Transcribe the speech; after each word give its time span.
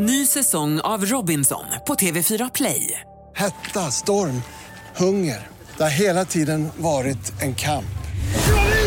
Ny 0.00 0.26
säsong 0.26 0.80
av 0.80 1.04
Robinson 1.04 1.64
på 1.86 1.94
TV4 1.94 2.50
Play. 2.54 3.00
Hetta, 3.36 3.80
storm, 3.80 4.42
hunger. 4.96 5.46
Det 5.76 5.82
har 5.82 5.90
hela 5.90 6.24
tiden 6.24 6.68
varit 6.76 7.42
en 7.42 7.54
kamp. 7.54 7.98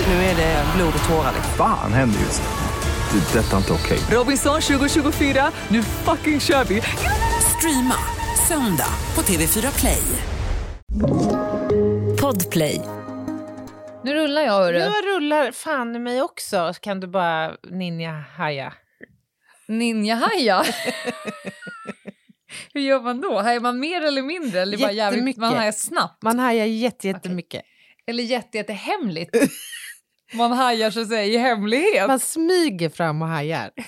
Nu 0.07 0.13
är 0.13 0.35
det 0.35 0.65
blod 0.75 0.93
och 1.03 1.09
tårar. 1.09 1.33
Fan 1.57 1.93
händer 1.93 2.19
just 2.19 2.41
nu. 2.41 3.19
Det. 3.19 3.39
är 3.39 3.43
Detta 3.43 3.53
är 3.53 3.57
inte 3.57 3.73
okej. 3.73 3.99
Robinson 4.17 4.61
2024, 4.61 5.51
nu 5.67 5.83
fucking 5.83 6.39
kör 6.39 6.63
vi! 6.63 6.81
Streama 7.57 7.95
söndag 8.47 8.93
på 9.13 9.21
TV4 9.21 9.79
Play. 9.79 10.03
Podplay. 12.21 12.81
Nu 14.03 14.13
rullar 14.13 14.41
jag 14.41 14.53
hörru. 14.53 14.79
Jag 14.79 15.05
rullar 15.05 15.51
fan 15.51 16.03
mig 16.03 16.21
också, 16.21 16.73
kan 16.81 16.99
du 16.99 17.07
bara 17.07 17.51
ninja-haja. 17.71 18.73
Ninja-haja. 19.71 20.65
Hur 22.73 22.81
gör 22.81 23.01
man 23.01 23.21
då? 23.21 23.41
Hajar 23.41 23.59
man 23.59 23.79
mer 23.79 24.01
eller 24.01 24.21
mindre? 24.21 24.61
Eller 24.61 24.77
bara 24.77 24.91
jävligt, 24.91 25.37
man 25.37 25.55
hajar 25.55 25.71
snabbt? 25.71 26.23
Man 26.23 26.39
hajar 26.39 26.65
jätte, 26.65 27.07
jättemycket. 27.07 27.61
Eller 28.07 28.23
jätte, 28.23 28.57
jättehemligt? 28.57 29.35
man 30.33 30.51
hajar 30.51 30.91
så 30.91 31.01
att 31.01 31.07
säga 31.07 31.25
i 31.25 31.37
hemlighet? 31.37 32.07
Man 32.07 32.19
smyger 32.19 32.89
fram 32.89 33.21
och 33.21 33.27
hajar. 33.27 33.71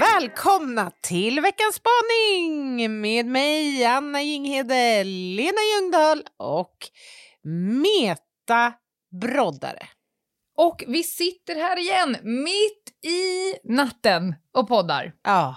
Välkomna 0.00 0.90
till 1.02 1.40
veckans 1.40 1.74
spaning 1.74 3.00
med 3.00 3.26
mig, 3.26 3.84
Anna 3.84 4.22
Jinghede, 4.22 5.04
Lena 5.04 5.58
Ljungdahl 5.74 6.22
och 6.36 6.76
Meta 7.82 8.72
Broddare. 9.20 9.88
Och 10.56 10.84
vi 10.86 11.02
sitter 11.02 11.54
här 11.56 11.78
igen, 11.78 12.16
mitt 12.22 13.04
i 13.12 13.54
natten 13.72 14.34
och 14.54 14.68
poddar. 14.68 15.12
Ja, 15.22 15.56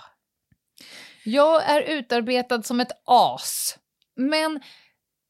Jag 1.25 1.63
är 1.69 1.81
utarbetad 1.81 2.63
som 2.63 2.79
ett 2.79 2.91
as. 3.05 3.77
Men 4.15 4.61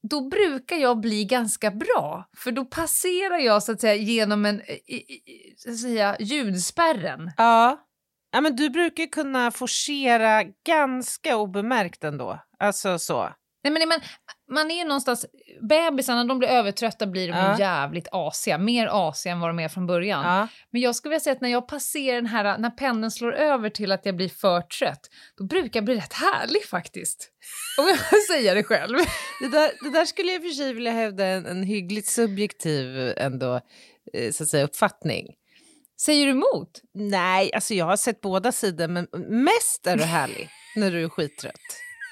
då 0.10 0.22
brukar 0.30 0.76
jag 0.76 1.00
bli 1.00 1.26
ganska 1.26 1.72
bra, 1.72 2.30
för 2.38 2.52
då 2.52 2.66
passerar 2.66 3.38
jag 3.38 3.64
så 3.64 3.72
att 3.72 3.82
säga 3.82 3.96
genom 3.96 4.46
en, 4.46 4.62
i- 4.72 5.54
så 5.58 5.70
att 5.72 5.80
säga, 5.80 6.18
ljudspärren. 6.20 7.32
ja. 7.38 7.80
Ja 8.34 8.42
men 8.42 8.56
du 8.56 8.70
brukar 8.70 9.06
kunna 9.06 9.52
forcera 9.52 10.44
ganska 10.68 11.38
obemärkt 11.38 12.04
ändå. 12.04 12.40
Alltså 12.60 13.00
så. 13.00 13.30
Nej, 13.64 13.74
men, 13.74 13.90
men, 13.90 14.00
man 14.52 14.72
är 14.72 14.76
ju 14.76 14.84
någonstans, 14.84 15.26
bebisar 15.70 16.16
när 16.16 16.26
de 16.26 16.40
blir 16.40 16.50
övertrötta 16.50 17.08
blir 17.08 17.28
de 17.28 17.38
Ja. 17.38 17.60
jävligt 17.60 18.08
asiga, 18.12 18.58
mer 18.58 18.88
asiga 18.92 19.34
än 19.34 19.40
vad 19.40 19.50
de 19.50 19.60
är 19.60 19.70
från 19.70 19.88
början. 19.88 20.26
Ja. 20.26 20.48
Men 20.72 20.82
jag 20.82 20.96
skulle 20.96 21.10
vilja 21.10 21.20
säga 21.20 21.34
att 21.34 21.42
när 21.42 21.50
jag 21.50 21.68
passerar 21.68 22.16
den 22.16 22.26
här, 22.26 22.58
när 22.58 22.70
pendeln 22.70 23.12
slår 23.12 23.34
över 23.34 23.70
till 23.70 23.92
att 23.92 24.06
jag 24.06 24.16
blir 24.16 24.30
för 24.30 24.62
trött, 24.62 25.10
då 25.38 25.44
brukar 25.46 25.78
jag 25.80 25.86
bli 25.86 25.96
rätt 25.96 26.14
härlig 26.14 26.64
faktiskt. 26.66 27.30
Om 27.80 27.88
jag 27.88 28.00
får 28.00 28.34
säga 28.34 28.54
det 28.54 28.64
själv. 28.64 28.98
Det, 29.42 29.48
där, 29.50 29.72
det 29.84 29.90
där 30.00 30.06
skulle 30.06 30.32
jag 30.32 30.36
i 30.36 30.48
och 30.48 30.52
för 30.52 30.56
sig 30.56 30.74
vilja 30.74 30.92
hävda 30.92 31.26
en, 31.26 31.46
en 31.46 31.64
hyggligt 31.64 32.08
subjektiv 32.08 33.14
ändå, 33.18 33.62
eh, 34.14 34.32
så 34.32 34.44
att 34.44 34.50
säga, 34.50 34.64
uppfattning. 34.64 35.26
Säger 36.06 36.26
du 36.26 36.32
emot? 36.32 36.82
Nej, 36.94 37.54
alltså 37.54 37.74
jag 37.74 37.86
har 37.86 37.98
sett 37.98 38.22
båda 38.22 38.52
sidor, 38.52 38.88
men 38.88 39.08
mest 39.44 39.88
är 39.88 39.98
du 39.98 40.04
härlig 40.04 40.50
när 40.76 40.92
du 40.92 41.04
är 41.04 41.10
skittrött. 41.10 41.54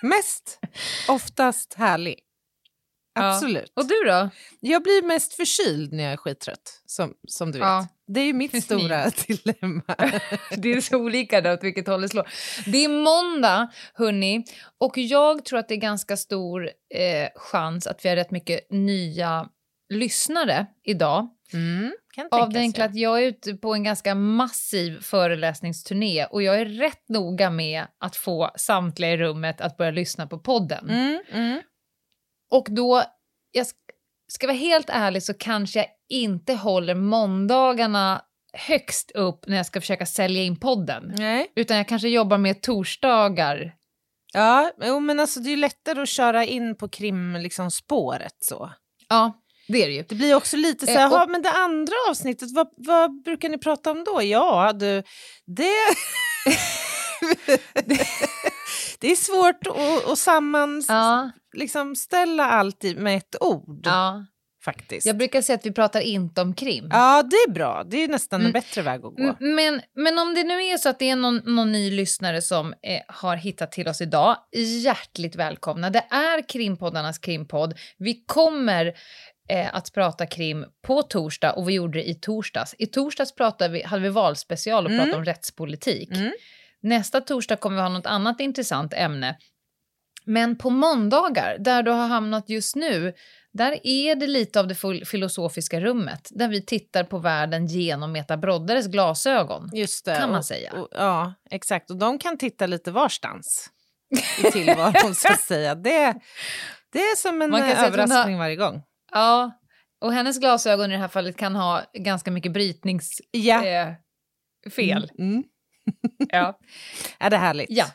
Mest, 0.02 0.60
oftast 1.08 1.74
härlig. 1.74 2.20
Ja. 3.14 3.34
Absolut. 3.34 3.72
Och 3.76 3.88
du 3.88 4.04
då? 4.06 4.30
Jag 4.60 4.84
blir 4.84 5.04
mest 5.04 5.34
förkyld 5.34 5.94
när 5.94 6.04
jag 6.04 6.14
är 6.14 6.18
skittrött, 6.18 6.82
som, 6.86 7.14
som 7.28 7.52
du 7.52 7.60
vet. 7.60 7.66
Ja. 7.66 7.88
Det 8.08 8.20
är 8.20 8.26
ju 8.26 8.34
mitt 8.34 8.64
stora 8.64 9.10
dilemma. 9.28 9.96
Det 10.58 10.74
är 10.74 10.82
så 10.82 10.98
olika 10.98 11.42
där 11.42 11.54
åt 11.54 11.64
vilket 11.64 11.88
håll 11.88 12.02
det 12.02 12.10
slår. 12.10 12.30
Det 12.66 12.86
är 12.86 12.90
måndag, 12.90 13.72
hörni, 13.94 14.46
och 14.78 14.98
jag 14.98 15.46
tror 15.46 15.60
att 15.60 15.68
det 15.68 15.74
är 15.74 15.78
ganska 15.78 16.18
stor 16.18 16.70
eh, 16.96 17.30
chans 17.36 17.88
att 17.88 18.06
vi 18.06 18.10
har 18.10 18.16
rätt 18.16 18.32
mycket 18.32 18.60
nya 18.70 19.50
lyssnare 19.90 20.66
idag. 20.84 21.30
Mm, 21.54 21.94
Av 22.32 22.50
det 22.50 22.60
enkla 22.60 22.86
att 22.86 22.96
jag 22.96 23.24
är 23.24 23.28
ute 23.28 23.54
på 23.54 23.74
en 23.74 23.84
ganska 23.84 24.16
massiv 24.16 25.02
föreläsningsturné 25.02 26.26
och 26.26 26.44
jag 26.44 26.62
är 26.62 26.66
rätt 26.66 27.10
noga 27.10 27.50
med 27.50 27.86
att 28.00 28.16
få 28.16 28.52
samtliga 28.56 29.12
i 29.12 29.18
rummet 29.18 29.62
att 29.62 29.78
börja 29.78 29.92
lyssna 29.92 30.28
på 30.28 30.40
podden. 30.40 30.90
Mm, 30.90 31.20
mm. 31.32 31.62
Och 32.52 32.68
då, 32.70 33.04
jag 33.52 33.64
sk- 33.64 33.74
ska 34.32 34.48
vara 34.48 34.58
helt 34.58 34.90
ärlig 34.90 35.24
så 35.24 35.34
kanske 35.34 35.80
jag 35.80 35.88
inte 36.10 36.54
håller 36.54 36.96
måndagarna 36.96 38.22
högst 38.54 39.12
upp 39.12 39.48
när 39.48 39.58
jag 39.58 39.66
ska 39.66 39.82
försöka 39.82 40.06
sälja 40.06 40.44
in 40.44 40.60
podden. 40.60 41.14
Nej. 41.18 41.52
Utan 41.56 41.78
jag 41.78 41.88
kanske 41.88 42.10
jobbar 42.10 42.38
med 42.38 42.62
torsdagar. 42.62 43.76
Ja, 44.34 44.72
jo, 44.84 45.00
men 45.00 45.20
alltså 45.20 45.40
det 45.40 45.50
är 45.50 45.52
ju 45.52 45.58
lättare 45.58 46.02
att 46.02 46.10
köra 46.10 46.46
in 46.46 46.76
på 46.76 46.88
krim-spåret 46.90 47.44
liksom, 47.44 47.72
spåret 47.72 48.36
så. 48.40 48.72
Ja, 49.10 49.41
det 49.72 49.84
är 49.84 49.88
det 49.88 49.94
ju. 49.94 50.04
Det 50.10 50.16
blir 50.16 50.36
också 50.36 50.58
lite 50.58 50.86
så 50.86 50.92
Eh, 50.92 50.98
här, 50.98 51.08
och- 51.08 51.14
"Jaha, 51.14 51.28
men 51.28 51.42
det 51.42 51.52
andra 51.52 51.94
avsnittet, 52.10 52.52
vad, 52.52 52.68
vad 52.78 53.24
brukar 53.24 53.50
ni 53.50 53.58
prata 53.58 53.92
om 53.92 54.04
då? 54.04 54.24
Ja, 54.24 54.74
du, 54.74 55.04
det... 55.46 55.70
det 59.00 59.12
är 59.12 59.16
svårt 59.16 59.68
att, 59.68 60.12
att 60.12 60.18
sammanställa 60.20 61.00
Ja, 61.00 61.32
liksom, 61.60 61.96
ställa 61.96 62.46
allt 62.52 62.84
med 62.98 63.18
ett 63.18 63.36
ord, 63.42 63.82
ja. 63.84 64.26
faktiskt. 64.66 65.06
Jag 65.08 65.18
brukar 65.18 65.42
säga 65.42 65.56
att 65.56 65.66
vi 65.66 65.72
pratar 65.72 66.02
inte 66.02 66.42
om 66.42 66.54
krim. 66.54 66.88
Ja, 66.92 67.24
det 67.24 67.36
är 67.36 67.52
bra. 67.52 67.84
Det 67.90 67.98
är 68.04 68.08
nästan 68.08 68.40
Mm. 68.42 68.48
en 68.48 68.54
bättre 68.54 68.82
väg 68.82 68.96
att 69.06 69.16
gå. 69.16 69.24
M- 69.24 69.36
Men, 69.40 69.82
men 69.96 70.20
om 70.20 70.34
det 70.36 70.44
nu 70.44 70.64
är 70.66 70.78
så 70.78 70.90
att 70.90 71.00
det 71.00 71.10
är 71.10 71.16
någon, 71.16 71.38
någon 71.56 71.72
ny 71.72 71.92
lyssnare 71.92 72.42
som 72.42 72.74
eh, 72.74 73.02
har 73.08 73.36
hittat 73.36 73.72
till 73.72 73.88
oss 73.88 74.02
idag, 74.02 74.38
hjärtligt 74.84 75.36
välkomna. 75.36 75.90
Det 75.90 76.06
är 76.12 76.50
krimpoddarnas 76.50 77.18
krimpodd. 77.20 77.74
Vi 77.98 78.24
kommer 78.28 78.94
eh, 79.52 79.76
att 79.76 79.94
prata 79.94 80.26
krim 80.26 80.66
på 80.82 81.02
torsdag 81.02 81.52
och 81.54 81.70
vi 81.70 81.74
gjorde 81.74 82.00
det 82.00 82.10
i 82.10 82.14
torsdags. 82.16 82.76
I 82.78 82.86
torsdags 82.88 83.36
pratade 83.36 83.74
vi, 83.74 83.84
hade 83.84 84.02
vi 84.04 84.10
valspecial 84.10 84.86
och 84.86 84.92
Mm. 84.92 85.04
pratade 85.04 85.18
om 85.18 85.26
rättspolitik. 85.26 86.12
Mm. 86.18 86.32
Nästa 86.82 87.22
torsdag 87.22 87.56
kommer 87.56 87.76
vi 87.76 87.82
ha 87.82 87.90
något 87.90 88.06
annat 88.06 88.40
intressant 88.40 88.94
ämne. 88.94 89.38
Men 90.26 90.58
på 90.58 90.70
måndagar, 90.70 91.58
där 91.60 91.84
du 91.84 91.92
har 91.92 92.08
hamnat 92.08 92.50
just 92.50 92.76
nu, 92.76 93.14
där 93.54 93.80
är 93.84 94.16
det 94.16 94.28
lite 94.28 94.60
av 94.60 94.68
det 94.68 94.74
fil- 94.76 95.06
filosofiska 95.06 95.80
rummet, 95.82 96.28
där 96.32 96.48
vi 96.48 96.66
tittar 96.66 97.04
på 97.04 97.18
världen 97.18 97.68
genom 97.68 98.12
Meta 98.12 98.38
Broddares 98.38 98.88
glasögon. 98.88 99.70
Just 99.74 100.06
det. 100.06 100.16
kan 100.16 100.30
man 100.30 100.40
och, 100.40 100.46
säga. 100.46 100.74
Och, 100.74 100.88
ja, 100.92 101.34
exakt. 101.52 101.90
Och 101.92 101.98
de 101.98 102.18
kan 102.20 102.38
titta 102.38 102.66
lite 102.68 102.92
varstans 102.92 103.70
i 104.40 104.52
tillvaron, 104.52 105.16
så 105.16 105.28
att 105.34 105.42
säga. 105.42 105.76
Det, 105.76 106.14
det 106.94 107.00
är 107.00 107.16
som 107.16 107.42
en 107.42 107.52
hon 107.54 107.62
har- 107.62 107.86
överraskning 107.86 108.38
varje 108.38 108.56
gång. 108.56 108.84
Ja, 109.12 109.52
och 110.02 110.14
hennes 110.14 110.40
glasögon 110.40 110.92
i 110.92 110.94
det 110.94 111.00
här 111.02 111.08
fallet 111.08 111.38
kan 111.38 111.56
ha 111.56 111.82
ganska 111.94 112.32
mycket 112.32 112.52
brytningsfel. 112.54 113.26
Ja. 113.32 113.66
Eh, 113.66 113.94
fel. 114.76 115.12
Mm. 115.20 115.44
Ja. 116.30 116.60
Är 117.20 117.30
det 117.30 117.38
härligt? 117.38 117.68
ja, 117.70 117.86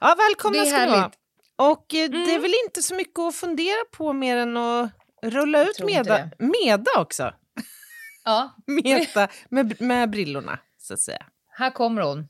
Ja, 0.00 0.14
välkomna 0.28 0.58
det 0.62 0.68
är 0.68 0.70
ska 0.76 0.84
ni 0.84 0.90
vara. 0.90 1.10
Och 1.56 1.94
eh, 1.94 2.10
det 2.10 2.16
är 2.16 2.28
Mm. 2.28 2.42
väl 2.42 2.52
inte 2.66 2.82
så 2.82 2.94
mycket 2.94 3.18
att 3.18 3.34
fundera 3.36 3.84
på 3.96 4.12
mer 4.12 4.36
än 4.36 4.56
att 4.56 4.90
rulla 5.22 5.62
ut 5.64 5.80
Meda, 5.84 6.30
Meda 6.38 6.90
också. 6.98 7.34
Ja, 8.24 8.56
Meta 8.66 9.28
med, 9.48 9.80
med 9.80 10.10
brillorna, 10.10 10.58
så 10.78 10.94
att 10.94 11.00
säga. 11.00 11.26
här 11.58 11.70
kommer 11.70 12.02
hon. 12.02 12.28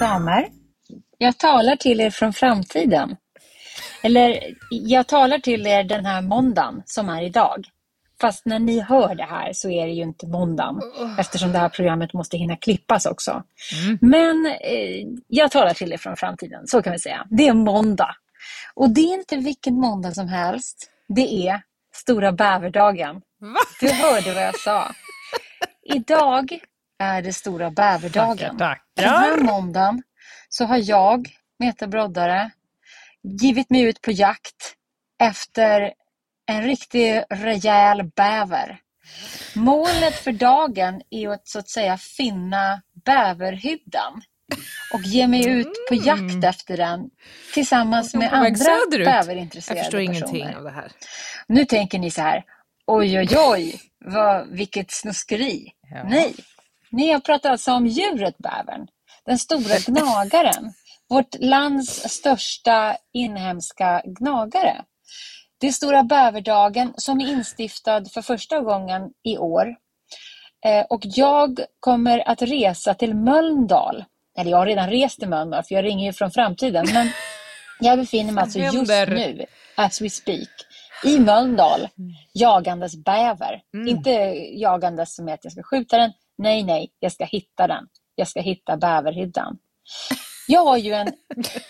Damer, 0.00 0.48
jag 1.18 1.38
talar 1.38 1.76
till 1.76 2.00
er 2.00 2.10
från 2.10 2.32
framtiden. 2.32 3.16
Eller, 4.02 4.40
jag 4.70 5.06
talar 5.06 5.38
till 5.38 5.66
er 5.66 5.84
den 5.84 6.06
här 6.06 6.22
måndagen 6.22 6.82
som 6.86 7.08
är 7.08 7.22
idag. 7.22 7.66
Fast 8.20 8.46
när 8.46 8.58
ni 8.58 8.80
hör 8.80 9.14
det 9.14 9.24
här 9.24 9.52
så 9.52 9.70
är 9.70 9.86
det 9.86 9.92
ju 9.92 10.02
inte 10.02 10.26
måndagen 10.26 10.80
eftersom 11.18 11.52
det 11.52 11.58
här 11.58 11.68
programmet 11.68 12.12
måste 12.12 12.36
hinna 12.36 12.56
klippas 12.56 13.06
också. 13.06 13.42
Men 14.00 14.46
eh, 14.46 15.06
jag 15.26 15.50
talar 15.50 15.74
till 15.74 15.92
er 15.92 15.96
från 15.96 16.16
framtiden, 16.16 16.66
så 16.66 16.82
kan 16.82 16.92
vi 16.92 16.98
säga. 16.98 17.26
Det 17.30 17.48
är 17.48 17.54
måndag. 17.54 18.16
Och 18.74 18.90
det 18.90 19.00
är 19.00 19.14
inte 19.14 19.36
vilken 19.36 19.74
måndag 19.74 20.12
som 20.12 20.28
helst. 20.28 20.90
Det 21.08 21.48
är 21.48 21.62
Stora 21.94 22.32
bäverdagen. 22.32 23.20
Du 23.80 23.92
hörde 23.92 24.34
vad 24.34 24.42
jag 24.42 24.58
sa. 24.60 24.92
Idag 25.94 26.60
är 26.98 27.22
det 27.22 27.32
stora 27.32 27.70
bäverdagen. 27.70 28.58
Tackar, 28.58 28.82
Den 28.96 29.08
här 29.08 29.36
måndagen 29.40 30.02
så 30.48 30.64
har 30.64 30.90
jag, 30.90 31.28
Meta 31.58 31.86
Broddare, 31.86 32.50
givit 33.22 33.70
mig 33.70 33.82
ut 33.82 34.02
på 34.02 34.10
jakt 34.12 34.74
efter 35.22 35.92
en 36.46 36.62
riktig 36.62 37.22
rejäl 37.30 38.04
bäver. 38.16 38.80
Målet 39.54 40.14
för 40.14 40.32
dagen 40.32 41.02
är 41.10 41.28
att 41.28 41.48
så 41.48 41.58
att 41.58 41.68
säga 41.68 41.96
finna 41.96 42.82
bäverhyddan 43.04 44.22
och 44.94 45.00
ge 45.02 45.26
mig 45.26 45.48
ut 45.48 45.72
på 45.88 45.94
jakt 45.94 46.44
efter 46.44 46.76
den 46.76 47.10
tillsammans 47.54 48.14
med 48.14 48.32
andra 48.32 48.56
söderut? 48.56 49.06
Jag 49.06 49.24
bäverintresserade 49.24 49.80
förstår 49.80 49.98
personer. 49.98 50.16
ingenting 50.16 50.56
av 50.56 50.64
det 50.64 50.70
här. 50.70 50.92
Nu 51.46 51.64
tänker 51.64 51.98
ni 51.98 52.10
så 52.10 52.22
här, 52.22 52.44
oj 52.86 53.18
oj 53.18 53.28
oj, 53.36 53.80
vad, 54.04 54.48
vilket 54.48 54.90
snuskeri. 54.90 55.72
Ja. 55.90 56.04
Nej, 56.04 56.34
nej, 56.90 57.08
jag 57.08 57.24
pratar 57.24 57.50
alltså 57.50 57.72
om 57.72 57.86
djuret 57.86 58.38
bävern. 58.38 58.88
Den 59.24 59.38
stora 59.38 59.78
gnagaren. 59.86 60.72
Vårt 61.08 61.34
lands 61.40 62.08
största 62.08 62.96
inhemska 63.12 64.02
gnagare. 64.04 64.84
Det 65.60 65.66
är 65.66 65.72
stora 65.72 66.02
bäverdagen 66.02 66.94
som 66.96 67.20
är 67.20 67.28
instiftad 67.28 68.04
för 68.04 68.22
första 68.22 68.60
gången 68.60 69.10
i 69.24 69.38
år. 69.38 69.66
Eh, 70.66 70.84
och 70.88 71.00
jag 71.02 71.60
kommer 71.80 72.28
att 72.28 72.42
resa 72.42 72.94
till 72.94 73.14
Mölndal. 73.14 74.04
Eller 74.38 74.50
jag 74.50 74.58
har 74.58 74.66
redan 74.66 74.90
rest 74.90 75.18
till 75.18 75.28
Mölndal 75.28 75.62
för 75.64 75.74
jag 75.74 75.84
ringer 75.84 76.06
ju 76.06 76.12
från 76.12 76.30
framtiden. 76.30 76.86
Men 76.92 77.10
jag 77.80 77.98
befinner 77.98 78.32
mig 78.32 78.42
alltså 78.42 78.58
just 78.58 78.74
nu, 79.08 79.46
as 79.76 80.00
we 80.00 80.10
speak, 80.10 80.48
i 81.04 81.18
Mölndal 81.18 81.88
jagandes 82.32 82.96
bäver. 83.04 83.62
Inte 83.88 84.10
jagandes 84.54 85.14
som 85.14 85.28
är 85.28 85.34
att 85.34 85.44
jag 85.44 85.52
ska 85.52 85.62
skjuta 85.62 85.98
den. 85.98 86.12
Nej, 86.38 86.62
nej, 86.62 86.92
jag 86.98 87.12
ska 87.12 87.24
hitta 87.24 87.66
den. 87.66 87.88
Jag 88.14 88.28
ska 88.28 88.40
hitta 88.40 88.76
bäverhyddan. 88.76 89.58
Jag 90.48 90.64
har 90.64 90.76
ju 90.76 90.92
en 90.92 91.12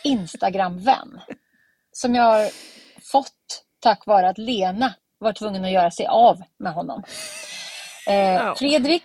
Instagram-vän 0.05 1.21
som 1.93 2.15
jag 2.15 2.25
har 2.25 2.49
fått 3.13 3.65
tack 3.81 4.07
vare 4.07 4.29
att 4.29 4.39
Lena 4.39 4.95
var 5.19 5.33
tvungen 5.33 5.65
att 5.65 5.71
göra 5.71 5.91
sig 5.91 6.07
av 6.07 6.43
med 6.59 6.73
honom. 6.73 7.03
Eh, 8.09 8.55
Fredrik 8.55 9.05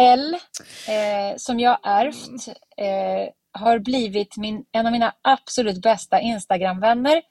L, 0.00 0.34
eh, 0.88 1.36
som 1.36 1.60
jag 1.60 1.78
ärvt, 1.82 2.48
eh, 2.76 3.32
har 3.52 3.78
blivit 3.78 4.36
min, 4.36 4.64
en 4.72 4.86
av 4.86 4.92
mina 4.92 5.14
absolut 5.22 5.82
bästa 5.82 6.20
Instagram-vänner. 6.20 7.22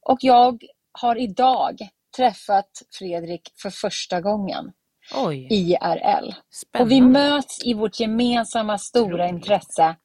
Och 0.00 0.18
jag 0.20 0.62
har 0.92 1.16
idag 1.16 1.88
träffat 2.16 2.70
Fredrik 2.98 3.52
för 3.62 3.70
första 3.70 4.20
gången, 4.20 4.72
Oj, 5.14 5.48
IRL. 5.50 6.34
spännande. 6.50 6.82
Och 6.82 6.90
vi 6.90 7.00
möts 7.00 7.64
i 7.64 7.74
vårt 7.74 8.00
gemensamma 8.00 8.78
stora 8.78 9.28
intresse 9.28 9.96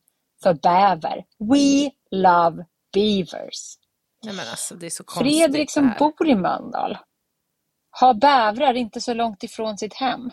för 0.44 0.54
bäver. 0.54 1.26
We 1.40 1.92
love 2.12 2.66
beavers. 2.94 3.78
Nej, 4.24 4.36
men 4.36 4.48
alltså, 4.50 4.76
det 4.76 4.86
är 4.86 4.90
så 4.90 5.04
konstigt 5.04 5.38
Fredrik 5.38 5.72
som 5.72 5.94
bor 6.00 6.28
i 6.28 6.36
Mölndal 6.36 6.98
har 8.00 8.14
bävrar 8.14 8.74
inte 8.74 9.02
så 9.02 9.14
långt 9.14 9.44
ifrån 9.44 9.78
sitt 9.78 9.94
hem, 9.94 10.32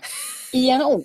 i 0.52 0.70
en 0.70 0.82
å. 0.82 1.02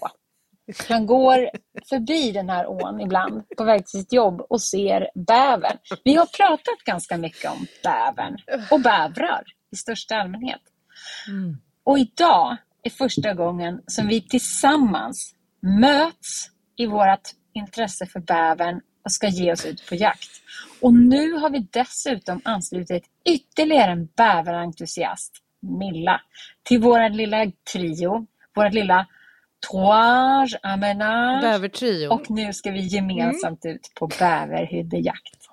Han 0.89 1.06
går 1.06 1.50
förbi 1.89 2.31
den 2.31 2.50
här 2.50 2.68
ån 2.68 3.01
ibland 3.01 3.44
på 3.57 3.63
väg 3.63 3.88
till 3.88 4.00
sitt 4.00 4.13
jobb 4.13 4.42
och 4.50 4.62
ser 4.62 5.10
bävern. 5.15 5.77
Vi 6.04 6.15
har 6.15 6.25
pratat 6.25 6.83
ganska 6.86 7.18
mycket 7.18 7.51
om 7.51 7.65
bävern 7.83 8.38
och 8.72 8.81
bävrar 8.81 9.44
i 9.72 9.75
största 9.75 10.15
allmänhet. 10.15 10.62
Och 11.83 12.00
idag 12.00 12.57
är 12.84 12.90
första 12.90 13.34
gången 13.34 13.81
som 13.88 14.08
vi 14.08 14.22
tillsammans 14.22 15.36
möts 15.62 16.50
i 16.78 16.86
vårt 16.86 17.30
intresse 17.54 18.06
för 18.06 18.20
bävern 18.20 18.81
och 19.06 19.12
ska 19.12 19.28
ge 19.28 19.52
oss 19.52 19.66
ut 19.66 19.86
på 19.90 19.96
jakt. 19.96 20.30
Och 20.81 20.94
nu 20.94 21.34
har 21.34 21.50
vi 21.50 21.68
dessutom 21.72 22.42
anslutit 22.46 23.04
ytterligare 23.26 23.92
en 23.92 24.06
bäverentusiast, 24.06 25.34
Milla, 25.62 26.22
till 26.64 26.81
vår 26.81 27.10
lilla 27.10 27.52
trio, 27.74 28.28
vårt 28.56 28.74
lilla 28.74 29.08
Trois 29.72 30.56
amenage. 30.64 31.44
Och 32.12 32.30
nu 32.32 32.54
ska 32.54 32.72
vi 32.72 32.80
gemensamt 32.88 33.66
ut 33.66 33.92
på 33.96 34.08
bäverhyddejakt. 34.20 35.48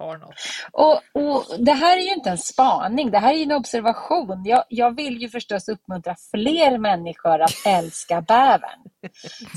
Och, 0.73 0.93
och 1.13 1.45
det 1.59 1.73
här 1.73 1.97
är 1.97 2.03
ju 2.03 2.13
inte 2.13 2.31
en 2.31 2.39
spaning, 2.39 3.11
det 3.11 3.19
här 3.19 3.33
är 3.35 3.37
ju 3.37 3.43
en 3.43 3.53
observation. 3.53 4.43
Jag, 4.45 4.65
jag 4.69 4.97
vill 4.97 5.23
ju 5.23 5.29
förstås 5.29 5.69
uppmuntra 5.69 6.17
fler 6.31 6.79
människor 6.79 7.41
att 7.41 7.55
älska 7.67 8.21
bävern. 8.21 8.81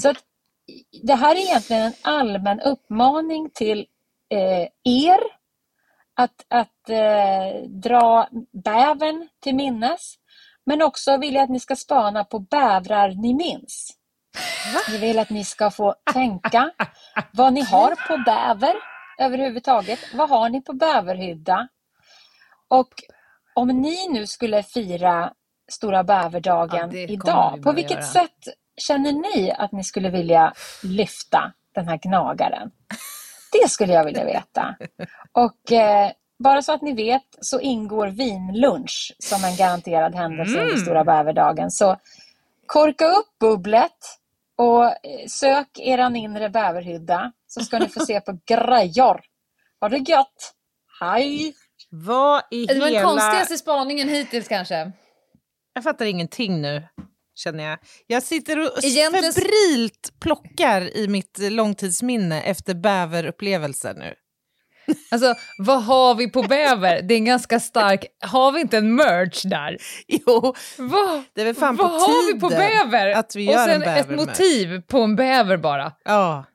Så 0.02 0.10
att, 0.10 0.18
det 1.04 1.16
här 1.16 1.36
är 1.36 1.40
egentligen 1.40 1.82
en 1.82 1.94
allmän 2.02 2.60
uppmaning 2.60 3.50
till 3.54 3.86
eh, 4.34 4.68
er 4.84 5.20
att, 6.16 6.46
att 6.48 6.90
eh, 6.90 7.70
dra 7.70 8.28
bävern 8.64 9.28
till 9.44 9.56
minnes. 9.56 10.16
Men 10.66 10.82
också 10.82 11.18
vill 11.18 11.36
jag 11.36 11.44
att 11.44 11.50
ni 11.50 11.60
ska 11.60 11.76
spana 11.76 12.24
på 12.24 12.40
bävrar 12.40 13.10
ni 13.10 13.34
minns. 13.34 13.99
Jag 14.92 15.00
vill 15.00 15.20
att 15.20 15.30
ni 15.30 15.46
ska 15.46 15.72
få 15.72 15.96
tänka 16.14 16.72
vad 17.32 17.54
ni 17.54 17.62
har 17.62 17.96
på 18.08 18.18
bäver 18.26 18.74
överhuvudtaget. 19.20 20.00
Vad 20.14 20.30
har 20.30 20.50
ni 20.50 20.62
på 20.62 20.74
bäverhydda? 20.74 21.68
Och 22.68 22.90
om 23.54 23.68
ni 23.68 24.08
nu 24.10 24.28
skulle 24.28 24.64
fira 24.64 25.34
Stora 25.72 26.04
bäverdagen 26.04 26.80
Ja, 26.80 26.88
vi 26.88 27.04
idag, 27.04 27.64
på 27.64 27.72
vilket 27.72 27.92
göra. 27.92 28.02
sätt 28.04 28.38
känner 28.78 29.12
ni 29.12 29.52
att 29.52 29.72
ni 29.72 29.84
skulle 29.84 30.10
vilja 30.10 30.54
lyfta 30.84 31.54
den 31.76 31.88
här 31.88 31.98
gnagaren? 31.98 32.72
Det 33.52 33.70
skulle 33.70 33.94
jag 33.94 34.06
vilja 34.06 34.26
veta. 34.26 34.76
Och 35.32 35.72
eh, 35.72 36.12
bara 36.44 36.62
så 36.62 36.74
att 36.74 36.82
ni 36.82 36.94
vet 36.94 37.24
så 37.42 37.60
ingår 37.60 38.08
vinlunch 38.08 39.16
som 39.20 39.44
en 39.44 39.56
garanterad 39.56 40.16
händelse 40.16 40.54
Mm. 40.58 40.68
under 40.68 40.78
Stora 40.82 41.04
bäverdagen. 41.04 41.72
Så 41.72 41.98
korka 42.66 43.06
upp 43.06 43.40
bubblet 43.40 44.19
och 44.60 44.86
eh, 44.86 45.28
sök 45.28 45.68
eran 45.80 46.16
inre 46.16 46.50
bäverhydda 46.50 47.32
så 47.48 47.62
ska 47.64 47.80
ni 47.80 47.90
få 47.90 48.00
se 48.06 48.22
på 48.22 48.40
grejor. 48.46 49.22
Ha 49.82 49.90
det 49.90 49.98
gött! 49.98 50.54
Hej! 51.00 51.54
Vad 51.90 52.44
i 52.52 52.66
Det 52.66 52.80
var 52.80 52.86
den 52.86 52.94
hela... 52.96 53.08
konstigaste 53.10 53.58
spaningen 53.58 54.10
hittills 54.10 54.48
kanske. 54.48 54.92
Jag 55.74 55.84
fattar 55.84 56.06
ingenting 56.06 56.62
nu, 56.62 56.88
känner 57.36 57.64
jag. 57.64 57.80
Jag 58.08 58.24
sitter 58.24 58.60
och 58.60 58.84
Egentligen- 58.84 59.34
febrilt 59.34 60.14
plockar 60.20 60.98
i 60.98 61.08
mitt 61.08 61.38
långtidsminne 61.40 62.42
efter 62.42 62.74
bäverupplevelser 62.74 63.94
nu. 63.94 64.14
Alltså, 65.12 65.36
vad 65.58 65.84
har 65.84 66.16
vi 66.16 66.30
på 66.30 66.42
bäver? 66.44 67.02
Det 67.02 67.14
är 67.14 67.18
en 67.18 67.26
ganska 67.26 67.60
stark... 67.60 68.06
Har 68.20 68.52
vi 68.52 68.62
inte 68.62 68.78
en 68.78 68.96
merch 68.96 69.44
där? 69.46 69.78
Jo, 70.08 70.56
Vad, 70.78 71.24
det 71.36 71.42
är 71.42 71.46
väl 71.46 71.56
fan 71.56 71.78
på 71.78 71.84
vad 71.84 71.92
har 72.02 72.34
vi 72.34 72.40
på 72.40 72.50
tiden 72.50 72.90
bäver? 72.90 73.12
att 73.12 73.36
vi 73.36 73.50
Och 73.50 73.54
gör 73.54 73.66
sen 73.66 73.76
en 73.76 73.82
ett 73.82 74.08
bävermerch. 74.08 74.28
motiv 74.28 74.82
på 74.82 75.00
en 75.02 75.16
bäver 75.16 75.58
bara. 75.58 75.92
Ja. 76.04 76.46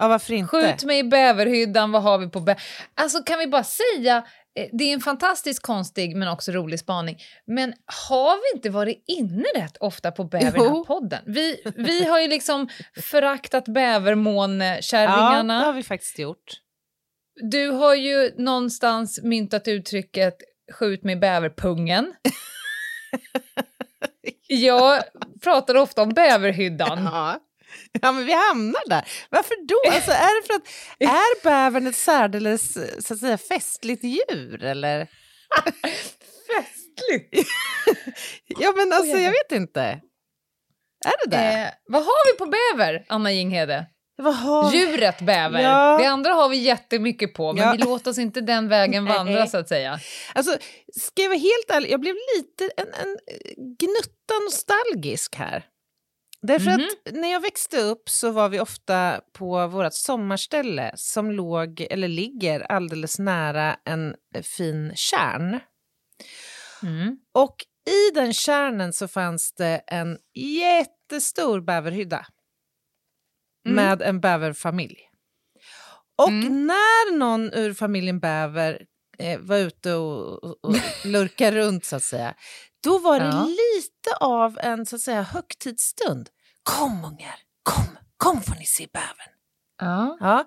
ja, 0.00 0.08
varför 0.08 0.32
inte? 0.32 0.48
Skjut 0.50 0.84
mig 0.84 0.98
i 0.98 1.04
bäverhyddan, 1.04 1.92
vad 1.92 2.02
har 2.02 2.18
vi 2.18 2.28
på 2.30 2.40
bäver? 2.40 2.62
Alltså 2.94 3.22
kan 3.22 3.38
vi 3.38 3.46
bara 3.46 3.64
säga, 3.64 4.16
eh, 4.58 4.66
det 4.72 4.84
är 4.84 4.92
en 4.92 5.00
fantastiskt 5.00 5.62
konstig 5.62 6.16
men 6.16 6.28
också 6.28 6.52
rolig 6.52 6.80
spaning. 6.80 7.16
Men 7.46 7.74
har 8.08 8.36
vi 8.36 8.56
inte 8.58 8.70
varit 8.70 9.04
inne 9.06 9.44
rätt 9.56 9.76
ofta 9.80 10.10
på 10.12 10.24
bäver 10.24 10.46
i 10.48 10.50
den 10.50 10.60
här 10.60 10.68
Jo. 10.68 10.84
podden? 10.84 11.22
Vi, 11.26 11.62
vi 11.76 12.04
har 12.04 12.20
ju 12.20 12.28
liksom 12.28 12.68
föraktat 13.10 13.64
Ja, 13.66 13.72
bävermånkärringarna. 13.72 15.58
det 15.60 15.64
har 15.66 15.72
vi 15.72 15.82
faktiskt 15.82 16.18
gjort. 16.18 16.38
Du 17.34 17.68
har 17.68 17.94
ju 17.94 18.34
någonstans 18.36 19.20
myntat 19.22 19.68
uttrycket 19.68 20.34
skjut 20.72 21.04
i 21.04 21.16
bäverpungen. 21.16 22.14
Jag 24.46 25.02
pratar 25.42 25.74
ofta 25.74 26.02
om 26.02 26.08
bäverhyddan. 26.08 27.04
Ja. 27.04 27.40
ja, 28.02 28.12
men 28.12 28.26
vi 28.26 28.32
hamnar 28.32 28.88
där. 28.88 29.08
Varför 29.30 29.66
då? 29.66 29.94
Alltså, 29.94 30.10
är 30.10 30.42
det 30.42 30.46
för 30.46 30.54
att 30.54 30.66
är 30.98 31.44
bävern 31.44 31.86
ett 31.86 31.96
särdeles 31.96 32.78
så 33.06 33.14
att 33.14 33.20
säga, 33.20 33.38
festligt 33.38 34.04
djur? 34.04 34.64
Eller? 34.64 35.08
Festligt! 36.46 37.48
Ja, 38.46 38.72
men 38.76 38.92
alltså, 38.92 39.16
jag 39.16 39.30
vet 39.30 39.52
inte. 39.52 40.00
Är 41.04 41.28
det 41.28 41.36
det? 41.36 41.62
Eh, 41.62 41.68
vad 41.86 42.02
har 42.02 42.32
vi 42.32 42.38
på 42.38 42.46
bäver, 42.46 43.04
Anna 43.08 43.32
Jinghede? 43.32 43.86
Djuret 44.72 45.20
bäver. 45.20 45.60
Ja. 45.60 45.98
Det 45.98 46.06
andra 46.06 46.32
har 46.32 46.48
vi 46.48 46.56
jättemycket 46.56 47.34
på, 47.34 47.52
men 47.52 47.62
Ja. 47.62 47.72
vi 47.72 47.78
låter 47.78 48.10
oss 48.10 48.18
inte 48.18 48.40
den 48.40 48.68
vägen 48.68 49.04
vandra 49.04 49.46
så 49.46 49.56
att 49.58 49.68
säga. 49.68 49.98
Alltså, 50.34 50.56
ska 51.00 51.22
jag 51.22 51.28
vara 51.28 51.38
helt 51.38 51.70
ärlig, 51.70 51.90
jag 51.90 52.00
blev 52.00 52.14
lite 52.36 52.70
en, 52.76 52.86
en 52.88 53.16
gnutta 53.78 54.34
nostalgisk 54.44 55.36
här. 55.36 55.64
Därför 56.42 56.70
Mhm. 56.70 56.80
att 57.06 57.12
när 57.14 57.32
jag 57.32 57.40
växte 57.40 57.78
upp 57.80 58.08
så 58.08 58.30
var 58.30 58.48
vi 58.48 58.60
ofta 58.60 59.20
på 59.32 59.66
vårt 59.66 59.92
sommarställe 59.94 60.92
som 60.94 61.30
låg, 61.30 61.86
eller 61.90 62.08
ligger 62.08 62.60
alldeles 62.72 63.18
nära 63.18 63.76
en 63.84 64.14
eh, 64.34 64.42
fin 64.42 64.92
kärn. 64.94 65.60
Mm. 66.82 67.16
Och 67.34 67.56
i 67.90 68.14
den 68.14 68.32
kärnen 68.32 68.92
så 68.92 69.08
fanns 69.08 69.52
det 69.54 69.82
en 69.86 70.18
jättestor 70.60 71.60
bäverhydda. 71.60 72.26
Mm. 73.66 73.76
med 73.76 74.02
en 74.02 74.20
bäverfamilj. 74.20 74.98
Och 76.22 76.28
Mm. 76.28 76.66
när 76.66 77.16
någon 77.18 77.52
ur 77.52 77.74
familjen 77.74 78.20
bäver 78.20 78.82
eh, 79.18 79.40
var 79.40 79.56
ute 79.56 79.94
och, 79.94 80.44
och, 80.44 80.58
och 80.64 80.74
lurkade 81.04 81.56
runt 81.56 81.84
så 81.84 81.96
att 81.96 82.02
säga, 82.02 82.34
då 82.84 82.98
var 82.98 83.20
det 83.20 83.26
Ja. 83.26 83.44
lite 83.44 84.16
av 84.20 84.58
en 84.62 84.86
så 84.86 84.96
att 84.96 85.02
säga 85.02 85.22
högtidsstund. 85.22 86.28
Kom 86.62 87.04
ungar, 87.04 87.34
kom, 87.62 87.98
kom 88.16 88.42
får 88.42 88.54
ni 88.54 88.64
se 88.66 88.88
bävern. 88.92 89.32
Ja. 89.80 90.16
Ja. 90.20 90.44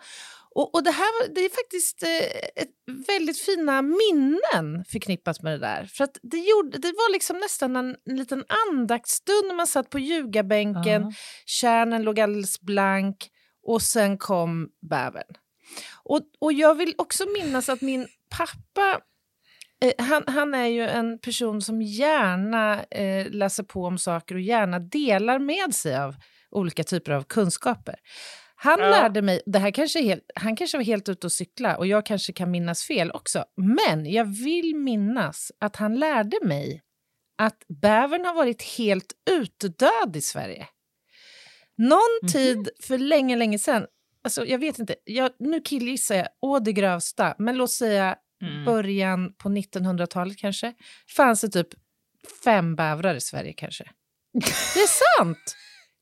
Och, 0.55 0.75
och 0.75 0.83
det 0.83 0.91
här 0.91 1.27
det 1.35 1.41
är 1.41 1.49
faktiskt 1.49 2.03
eh, 2.03 2.61
ett 2.63 3.05
väldigt 3.07 3.39
fina 3.39 3.81
minnen 3.81 4.85
förknippat 4.87 5.41
med 5.41 5.53
det 5.53 5.67
där. 5.67 5.85
För 5.85 6.03
att 6.03 6.17
det, 6.23 6.37
gjorde, 6.37 6.77
det 6.77 6.87
var 6.91 7.11
liksom 7.11 7.37
nästan 7.37 7.75
en, 7.75 7.95
en 8.05 8.17
liten 8.17 8.43
andaktsstund 8.67 9.47
när 9.47 9.55
man 9.55 9.67
satt 9.67 9.89
på 9.89 9.99
ljugarbänken, 9.99 11.01
Ja. 11.01 11.11
kärnen 11.45 12.03
låg 12.03 12.19
alldeles 12.19 12.61
blank 12.61 13.29
och 13.67 13.81
sen 13.81 14.17
kom 14.17 14.69
bävern. 14.89 15.35
Och, 16.03 16.21
och 16.39 16.53
jag 16.53 16.75
vill 16.75 16.93
också 16.97 17.25
minnas 17.29 17.69
att 17.69 17.81
min 17.81 18.07
pappa 18.29 19.01
Eh, 19.81 20.05
han, 20.05 20.23
han 20.27 20.53
är 20.53 20.65
ju 20.67 20.87
en 20.87 21.19
person 21.19 21.61
som 21.61 21.81
gärna 21.81 22.83
eh, 22.83 23.29
läser 23.31 23.63
på 23.63 23.85
om 23.85 23.97
saker 23.97 24.35
och 24.35 24.41
gärna 24.41 24.79
delar 24.79 25.39
med 25.39 25.75
sig 25.75 25.97
av 25.97 26.15
olika 26.51 26.83
typer 26.83 27.11
av 27.11 27.23
kunskaper. 27.23 27.95
Han 28.65 28.79
Ja. 28.79 28.89
lärde 28.89 29.21
mig, 29.21 29.41
det 29.45 29.59
här 29.59 29.71
kanske 29.71 30.01
helt, 30.01 30.23
han 30.35 30.55
kanske 30.55 30.77
var 30.77 30.83
helt 30.83 31.09
ute 31.09 31.27
och 31.27 31.31
cykla 31.31 31.77
och 31.77 31.87
jag 31.87 32.05
kanske 32.05 32.33
kan 32.33 32.51
minnas 32.51 32.83
fel 32.83 33.11
också, 33.11 33.45
men 33.57 34.11
jag 34.11 34.25
vill 34.25 34.75
minnas 34.75 35.51
att 35.59 35.75
han 35.75 35.95
lärde 35.99 36.37
mig 36.43 36.81
att 37.37 37.57
bävern 37.81 38.25
har 38.25 38.33
varit 38.33 38.61
helt 38.77 39.13
utdöd 39.31 40.15
i 40.15 40.21
Sverige. 40.21 40.67
Någon 41.77 42.31
tid 42.31 42.69
för 42.83 42.97
länge, 42.97 43.35
länge 43.35 43.59
sedan, 43.59 43.85
alltså 44.23 44.45
jag 44.45 44.59
vet 44.59 44.79
inte, 44.79 44.95
jag, 45.03 45.31
nu 45.39 45.61
killgissar 45.61 46.15
jag 46.15 46.27
å 46.41 46.59
det 46.59 46.73
grövsta, 46.73 47.35
men 47.37 47.57
låt 47.57 47.71
säga 47.71 48.15
Mm. 48.41 48.65
början 48.65 49.33
på 49.33 49.49
1900-talet 49.49 50.37
kanske, 50.37 50.73
fanns 51.17 51.41
det 51.41 51.49
typ 51.49 51.67
fem 52.43 52.75
bävrar 52.75 53.15
i 53.15 53.21
Sverige 53.21 53.53
kanske. 53.53 53.83
Det 54.33 54.79
är 54.79 55.17
sant! 55.17 55.55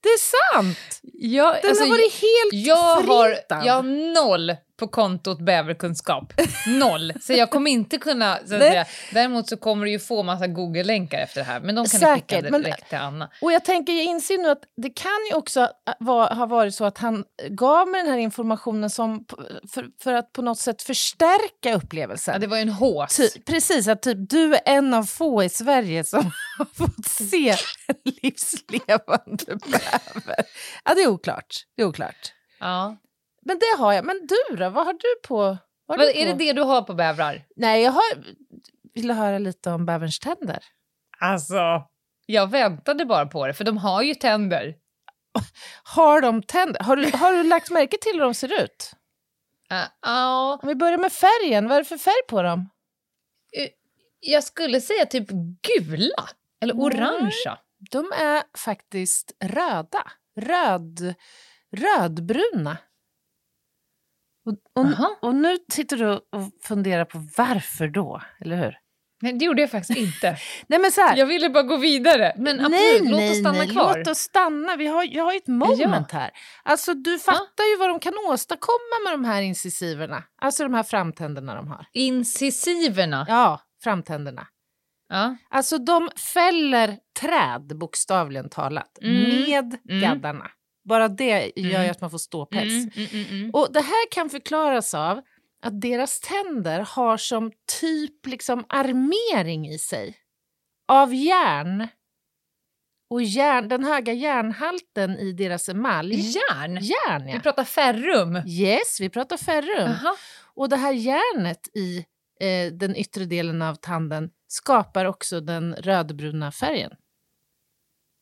Det 0.04 0.10
är 0.10 0.54
sant! 0.54 1.00
Ja, 1.14 1.56
Den 1.62 1.70
alltså, 1.70 1.84
har 1.84 1.90
varit 1.90 2.12
helt 2.14 2.66
jag 2.68 2.76
har, 2.76 3.04
förintad. 3.04 3.62
jag 3.66 3.74
har 3.74 3.84
noll 4.14 4.56
på 4.80 4.88
kontot 4.88 5.40
bäverkunskap. 5.40 6.34
Noll. 6.68 7.14
Så 7.22 7.34
jag 7.34 7.50
kommer 7.50 7.72
inte 7.72 7.98
kunna... 7.98 8.38
Så 8.38 8.48
säga. 8.48 8.86
Däremot 9.14 9.50
så 9.50 9.58
kommer 9.58 9.86
du 9.86 9.92
ju 9.92 10.00
få 10.00 10.24
massa 10.24 10.48
Google-länkar 10.48 11.18
efter 11.20 11.40
det 11.40 11.46
här. 11.46 11.60
Men 11.60 11.76
de 11.76 11.86
kan 11.86 12.00
du 12.00 12.06
Säkert, 12.06 12.40
skicka 12.42 12.52
men- 12.52 12.62
direkt 12.62 12.90
till 12.90 12.98
Anna. 12.98 13.30
Och 13.42 13.52
jag 13.52 13.66
tänker, 13.66 13.94
jag 13.94 14.04
inser 14.06 14.38
nu 14.38 14.50
att 14.50 14.62
det 14.82 14.90
kan 14.90 15.12
ju 15.32 15.36
också 15.38 15.60
äh, 15.62 15.68
va- 16.00 16.34
ha 16.34 16.46
varit 16.46 16.76
så 16.76 16.86
att 16.86 16.98
han 16.98 17.24
gav 17.50 17.88
mig 17.88 18.02
den 18.04 18.12
här 18.12 18.18
informationen 18.20 18.90
som, 18.90 19.26
för, 19.74 19.86
för 20.04 20.14
att 20.14 20.34
på 20.34 20.42
något 20.42 20.60
sätt 20.60 20.82
förstärka 20.82 21.76
upplevelsen. 21.76 22.34
Ja, 22.34 22.40
det 22.40 22.48
var 22.48 22.58
ju 22.58 22.62
en 22.62 22.70
hås. 22.70 23.16
Ty, 23.18 23.28
precis, 23.46 23.88
att 23.88 24.02
typ 24.02 24.30
du 24.30 24.56
är 24.56 24.62
en 24.66 24.94
av 24.94 25.04
få 25.04 25.44
i 25.44 25.50
Sverige 25.50 26.04
som 26.04 26.32
har 26.58 26.66
fått 26.66 27.06
se 27.06 27.50
en 27.88 27.96
livslevande 28.22 29.46
bäver. 29.66 30.46
Ja, 30.86 30.94
det 30.96 31.02
är 31.02 31.08
oklart. 31.08 31.56
Det 31.78 31.82
är 31.84 31.86
oklart. 31.88 32.34
Ja. 32.60 32.98
Men 33.46 33.60
det 33.60 33.78
har 33.84 33.94
jag. 33.94 34.06
Men 34.06 34.28
du 34.28 34.56
då? 34.56 34.70
Vad 34.70 34.86
har 34.86 34.94
du 34.94 35.28
på? 35.28 35.38
Vad 35.38 36.00
har 36.00 36.06
Vad, 36.06 36.16
du 36.16 36.20
är 36.22 36.26
det 36.26 36.32
på? 36.32 36.38
det 36.38 36.54
du 36.54 36.62
har 36.62 36.82
på 36.82 36.94
bävrar? 36.94 37.46
Nej, 37.56 37.84
jag 37.84 37.92
har... 37.92 38.04
vill 38.94 39.12
höra 39.12 39.40
lite 39.40 39.72
om 39.72 39.86
bäverns 39.86 40.20
tänder. 40.20 40.64
Alltså, 41.20 41.58
jag 42.26 42.48
väntade 42.52 43.06
bara 43.06 43.26
på 43.26 43.48
det, 43.48 43.54
för 43.54 43.64
de 43.64 43.78
har 43.78 44.02
ju 44.02 44.16
tänder. 44.16 44.76
Har 45.84 46.22
de 46.22 46.44
tänder? 46.44 46.84
Har 46.84 46.96
du, 46.96 47.18
har 47.18 47.32
du 47.34 47.44
lagt 47.44 47.70
märke 47.72 47.98
till 48.02 48.14
hur 48.14 48.20
de 48.22 48.34
ser 48.34 48.64
ut? 48.64 48.92
Ja, 49.70 49.84
ja, 50.02 50.60
Om 50.62 50.68
vi 50.70 50.76
börjar 50.76 50.98
med 50.98 51.12
färgen, 51.12 51.68
vad 51.68 51.76
är 51.78 51.82
det 51.82 51.86
för 51.88 51.98
färg 51.98 52.28
på 52.30 52.42
dem? 52.42 52.70
eh, 53.58 53.70
jag 54.20 54.44
skulle 54.44 54.82
säga 54.82 55.06
typ 55.06 55.28
gula 55.62 56.30
eller 56.62 56.74
Nej. 56.74 56.84
orangea. 56.86 57.58
De 57.92 58.12
är 58.12 58.58
faktiskt 58.58 59.32
röda. 59.44 60.12
Röd, 60.36 61.14
rödbruna. 61.72 62.78
Och, 64.46 64.54
och, 64.84 65.24
och 65.28 65.36
nu 65.36 65.58
sitter 65.74 65.98
du 65.98 66.08
och 66.10 66.22
funderar 66.64 67.06
på 67.06 67.28
varför 67.38 67.88
då, 67.88 68.22
eller 68.42 68.56
hur? 68.58 68.78
Nej, 69.22 69.34
det 69.34 69.46
gjorde 69.46 69.62
jag 69.62 69.72
faktiskt 69.72 70.00
inte. 70.00 70.38
Nej 70.68 70.80
men 70.80 70.92
så 70.92 71.02
här, 71.02 71.18
Jag 71.18 71.26
ville 71.26 71.50
bara 71.50 71.64
gå 71.64 71.78
vidare. 71.78 72.34
Men 72.38 72.60
absolut, 72.60 72.72
nej, 72.80 73.00
låt 73.02 73.20
nej, 73.20 73.32
oss 73.32 73.40
stanna 73.40 73.58
nej, 73.58 73.70
kvar. 73.70 73.98
låt 73.98 74.08
oss 74.08 74.18
stanna. 74.18 74.76
Vi 74.76 74.88
har, 74.88 75.04
jag 75.04 75.24
har 75.24 75.32
ju 75.32 75.38
ett 75.38 75.48
moment 75.48 76.12
här. 76.12 76.32
Alltså 76.64 76.94
du 76.94 77.20
fattar 77.20 77.64
ju 77.72 77.78
vad 77.80 77.90
de 77.90 78.00
kan 78.00 78.14
åstadkomma 78.28 79.00
med 79.06 79.14
de 79.14 79.26
här 79.26 79.42
incisiverna. 79.42 80.24
Alltså 80.42 80.64
de 80.64 80.74
här 80.74 80.84
framtänderna 80.84 81.56
de 81.56 81.68
har. 81.68 81.86
Incisiverna. 81.94 83.26
Ja, 83.30 83.62
framtänderna. 83.84 84.48
Ja. 85.10 85.36
Alltså 85.50 85.78
de 85.78 86.10
fäller 86.34 86.98
träd, 87.22 87.78
bokstavligen 87.80 88.50
talat, 88.50 88.98
Mm. 89.02 89.24
med 89.24 89.78
Mm. 89.90 90.02
gaddarna. 90.02 90.52
Bara 90.84 91.08
det 91.08 91.52
gör 91.56 91.80
Mm. 91.80 91.92
att 91.92 92.02
man 92.02 92.12
får 92.12 92.18
ståpäls. 92.18 92.72
Mm, 92.74 92.90
mm, 92.96 93.08
mm, 93.14 93.26
mm. 93.40 93.52
Och 93.54 93.74
det 93.74 93.82
här 93.82 94.12
kan 94.12 94.30
förklaras 94.30 94.94
av 94.94 95.22
att 95.62 95.82
deras 95.82 96.20
tänder 96.20 96.80
har 96.80 97.18
som 97.18 97.52
typ 97.82 98.26
liksom 98.26 98.66
armering 98.70 99.68
i 99.70 99.78
sig. 99.80 100.18
Av 100.88 101.14
järn. 101.14 101.88
Och 103.10 103.24
järn, 103.24 103.68
den 103.68 103.84
höga 103.84 104.14
järnhalten 104.14 105.20
i 105.20 105.32
deras 105.32 105.70
emalj. 105.70 106.16
Järn? 106.16 106.76
Järn, 106.82 107.26
Vi 107.26 107.32
ja. 107.32 107.40
pratar 107.40 107.64
ferrum. 107.64 108.36
Yes, 108.48 109.00
vi 109.02 109.10
pratar 109.10 109.38
ferrum. 109.38 109.92
Aha. 109.92 110.16
Och 110.56 110.70
det 110.70 110.76
här 110.78 110.92
järnet 110.94 111.68
i 111.76 111.98
eh, 112.40 112.74
den 112.74 112.96
yttre 112.96 113.26
delen 113.26 113.62
av 113.62 113.76
tanden 113.76 114.30
skapar 114.48 115.06
också 115.06 115.40
den 115.40 115.76
rödbruna 115.76 116.52
färgen. 116.52 116.92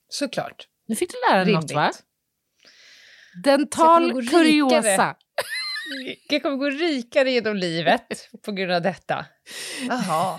Såklart. 0.09 0.67
Nu 0.87 0.95
fick 0.95 1.11
du 1.11 1.17
lära 1.31 1.45
dig 1.45 1.53
något, 1.53 1.71
va? 1.71 1.91
Så 3.33 3.39
Dental 3.43 4.03
jag 4.03 4.11
kommer 4.11 4.21
gå 4.23 4.29
kuriosa. 4.31 5.15
Jag 6.29 6.41
kommer 6.41 6.55
gå 6.57 6.69
rikare 6.69 7.31
genom 7.31 7.55
livet 7.55 8.29
på 8.45 8.51
grund 8.51 8.71
av 8.71 8.81
detta. 8.81 9.25
Jaha. 9.89 10.37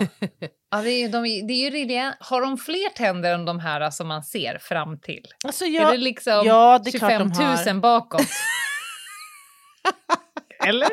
Ja, 0.71 0.81
det, 0.81 0.89
är, 0.91 0.99
ju- 1.01 1.07
de, 1.07 1.25
är- 1.25 1.47
det 1.47 1.53
är 1.53 1.57
ju 1.57 1.69
riktiga, 1.69 2.15
har 2.19 2.41
de 2.41 2.57
fler 2.57 2.89
tänder 2.89 3.33
än 3.33 3.45
de 3.45 3.59
här 3.59 3.89
som 3.89 4.07
man 4.07 4.23
ser 4.23 4.57
fram 4.57 4.99
till? 4.99 5.23
Alltså 5.45 5.65
är 5.65 5.69
jag, 5.69 5.91
det 5.93 5.97
liksom 5.97 6.41
ja, 6.45 6.79
det 6.83 6.89
är 6.93 6.99
klart 6.99 7.11
25 7.11 7.29
de 7.29 7.43
000 7.43 7.47
har. 7.57 7.73
bakåt? 7.79 8.21
Eller? 10.67 10.89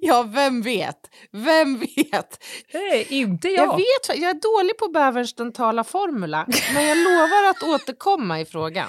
Ja, 0.00 0.22
vem 0.22 0.62
vet? 0.62 0.96
Vem 1.32 1.78
vet? 1.78 2.44
Nej, 2.74 3.06
inte 3.10 3.48
Jag. 3.48 3.64
jag. 3.66 3.76
vet, 3.76 4.20
jag 4.20 4.30
är 4.30 4.58
dålig 4.58 4.78
på 4.78 4.88
bäverns 4.88 5.34
dentala 5.34 5.84
formula, 5.84 6.46
men 6.74 6.84
jag 6.84 6.96
lovar 6.98 7.50
att 7.50 7.62
återkomma 7.62 8.40
i 8.40 8.44
frågan. 8.44 8.88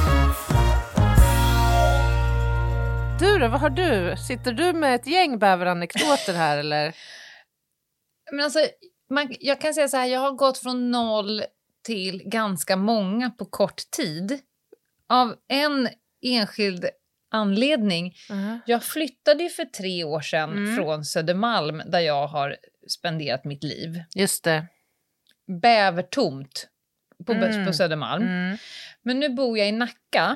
Du 3.21 3.37
då, 3.39 3.47
vad 3.47 3.59
har 3.61 3.69
du? 3.69 4.17
Sitter 4.27 4.53
du 4.53 4.73
med 4.73 4.95
ett 4.95 5.07
gäng 5.07 5.39
bäveranekdoter 5.39 6.33
här 6.33 6.57
eller? 6.57 6.95
Men 8.31 8.39
alltså, 8.45 8.59
man, 9.09 9.35
jag 9.39 9.61
kan 9.61 9.73
säga 9.73 9.87
så 9.87 9.97
här, 9.97 10.05
jag 10.05 10.19
har 10.19 10.31
gått 10.31 10.57
från 10.57 10.91
noll 10.91 11.43
till 11.83 12.23
ganska 12.25 12.75
många 12.75 13.29
på 13.29 13.45
kort 13.45 13.81
tid. 13.91 14.39
Av 15.09 15.35
en 15.47 15.89
enskild 16.21 16.85
anledning. 17.31 18.15
Uh-huh. 18.29 18.59
Jag 18.65 18.83
flyttade 18.83 19.43
ju 19.43 19.49
för 19.49 19.65
tre 19.65 20.03
år 20.03 20.21
sedan 20.21 20.51
Mm. 20.51 20.75
från 20.75 21.05
Södermalm 21.05 21.81
där 21.85 21.99
jag 21.99 22.27
har 22.27 22.57
spenderat 22.87 23.45
mitt 23.45 23.63
liv. 23.63 24.03
Just 24.15 24.43
det. 24.43 24.67
Bävertomt 25.61 26.67
på, 27.25 27.33
Mm. 27.33 27.65
på 27.65 27.73
Södermalm. 27.73 28.23
Mm. 28.23 28.57
Men 29.01 29.19
nu 29.19 29.29
bor 29.29 29.57
jag 29.57 29.67
i 29.67 29.71
Nacka 29.71 30.35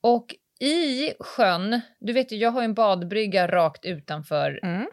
och 0.00 0.34
i 0.64 1.14
sjön, 1.20 1.80
du 2.00 2.12
vet 2.12 2.32
ju 2.32 2.36
jag 2.36 2.50
har 2.50 2.62
en 2.62 2.74
badbrygga 2.74 3.46
rakt 3.48 3.84
utanför 3.84 4.60
Mm. 4.62 4.86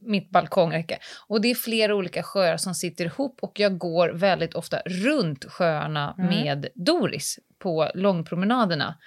mitt 0.00 0.30
balkongräcke. 0.30 0.98
Och 1.28 1.40
det 1.40 1.50
är 1.50 1.54
flera 1.54 1.94
olika 1.94 2.22
sjöar 2.22 2.56
som 2.56 2.74
sitter 2.74 3.04
ihop 3.04 3.38
och 3.42 3.60
jag 3.60 3.78
går 3.78 4.08
väldigt 4.08 4.54
ofta 4.54 4.80
runt 4.86 5.44
sjöarna 5.44 6.14
Mm. 6.18 6.30
med 6.30 6.66
Doris 6.74 7.38
på 7.58 7.90
långpromenaderna. 7.94 8.98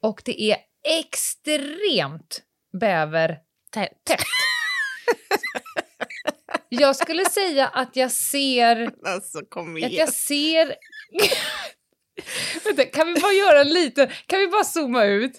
Och 0.00 0.22
det 0.24 0.42
är 0.42 0.56
extremt 1.02 2.42
bäver 2.80 3.38
Tätt. 3.70 4.04
tätt. 4.04 4.20
jag 6.68 6.96
skulle 6.96 7.24
säga 7.24 7.68
att 7.68 7.96
jag 7.96 8.10
ser 8.12 8.90
Alltså, 9.04 9.38
att 9.84 9.92
jag 9.92 10.08
ser... 10.08 10.74
Vänta, 12.64 12.84
kan 12.84 13.14
vi 13.14 13.20
bara 13.20 13.32
göra 13.32 13.60
en 13.60 13.68
liten... 13.68 14.08
Kan 14.26 14.38
vi 14.40 14.48
bara 14.48 14.64
zooma 14.64 15.04
ut? 15.04 15.32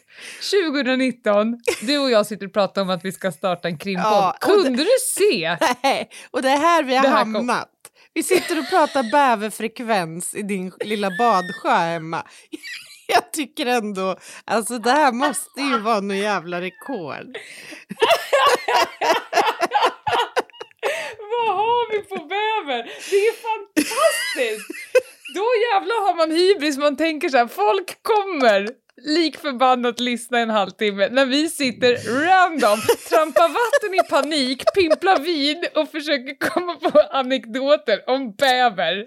2019, 0.73 1.57
du 1.81 1.97
och 1.97 2.11
jag 2.11 2.25
sitter 2.25 2.45
och 2.45 2.53
pratar 2.53 2.81
om 2.81 2.89
att 2.89 3.05
vi 3.05 3.11
ska 3.11 3.31
starta 3.31 3.67
en 3.67 3.77
krimpodd. 3.77 4.05
Ja, 4.11 4.37
Kunde 4.41 4.83
du 4.83 4.89
se? 5.15 5.57
Nej, 5.83 6.09
och 6.31 6.41
det 6.41 6.49
är 6.49 6.57
här 6.57 6.83
vi 6.83 6.95
har 6.95 7.03
Det 7.03 7.09
här 7.09 7.23
kom- 7.23 7.35
hamnat. 7.35 7.69
Vi 8.13 8.23
sitter 8.23 8.59
och 8.59 8.69
pratar 8.69 9.11
bäverfrekvens 9.11 10.35
i 10.35 10.41
din 10.41 10.71
lilla 10.83 11.09
badsjö, 11.19 11.95
Emma. 11.95 12.23
Jag 13.07 13.31
tycker 13.33 13.65
ändå, 13.65 14.17
alltså 14.45 14.77
det 14.79 14.91
här 14.91 15.11
måste 15.11 15.61
ju 15.61 15.77
vara 15.79 15.99
någon 15.99 16.17
jävla 16.17 16.61
rekord. 16.61 17.27
Vad 21.19 21.55
har 21.57 21.91
vi 21.91 21.99
på 22.03 22.15
bäver? 22.15 22.83
Det 23.09 23.15
är 23.15 23.33
fantastiskt! 23.47 24.82
Då 25.33 25.45
jävlar 25.73 26.07
har 26.07 26.15
man 26.15 26.31
hybris, 26.31 26.77
man 26.77 26.97
tänker 26.97 27.29
så 27.29 27.37
här, 27.37 27.47
folk 27.47 28.03
kommer 28.03 28.69
lik 29.05 29.37
förbannat 29.37 29.99
lyssna 29.99 30.39
en 30.39 30.49
halvtimme 30.49 31.09
när 31.09 31.25
vi 31.25 31.49
sitter 31.49 31.93
random, 32.25 32.79
trampar 33.09 33.47
vatten 33.49 33.93
i 33.93 34.09
panik, 34.09 34.63
pimplar 34.75 35.19
vin 35.19 35.65
och 35.75 35.91
försöker 35.91 36.49
komma 36.49 36.75
på 36.75 36.99
anekdoter 37.11 38.09
om 38.09 38.35
bäver. 38.35 39.05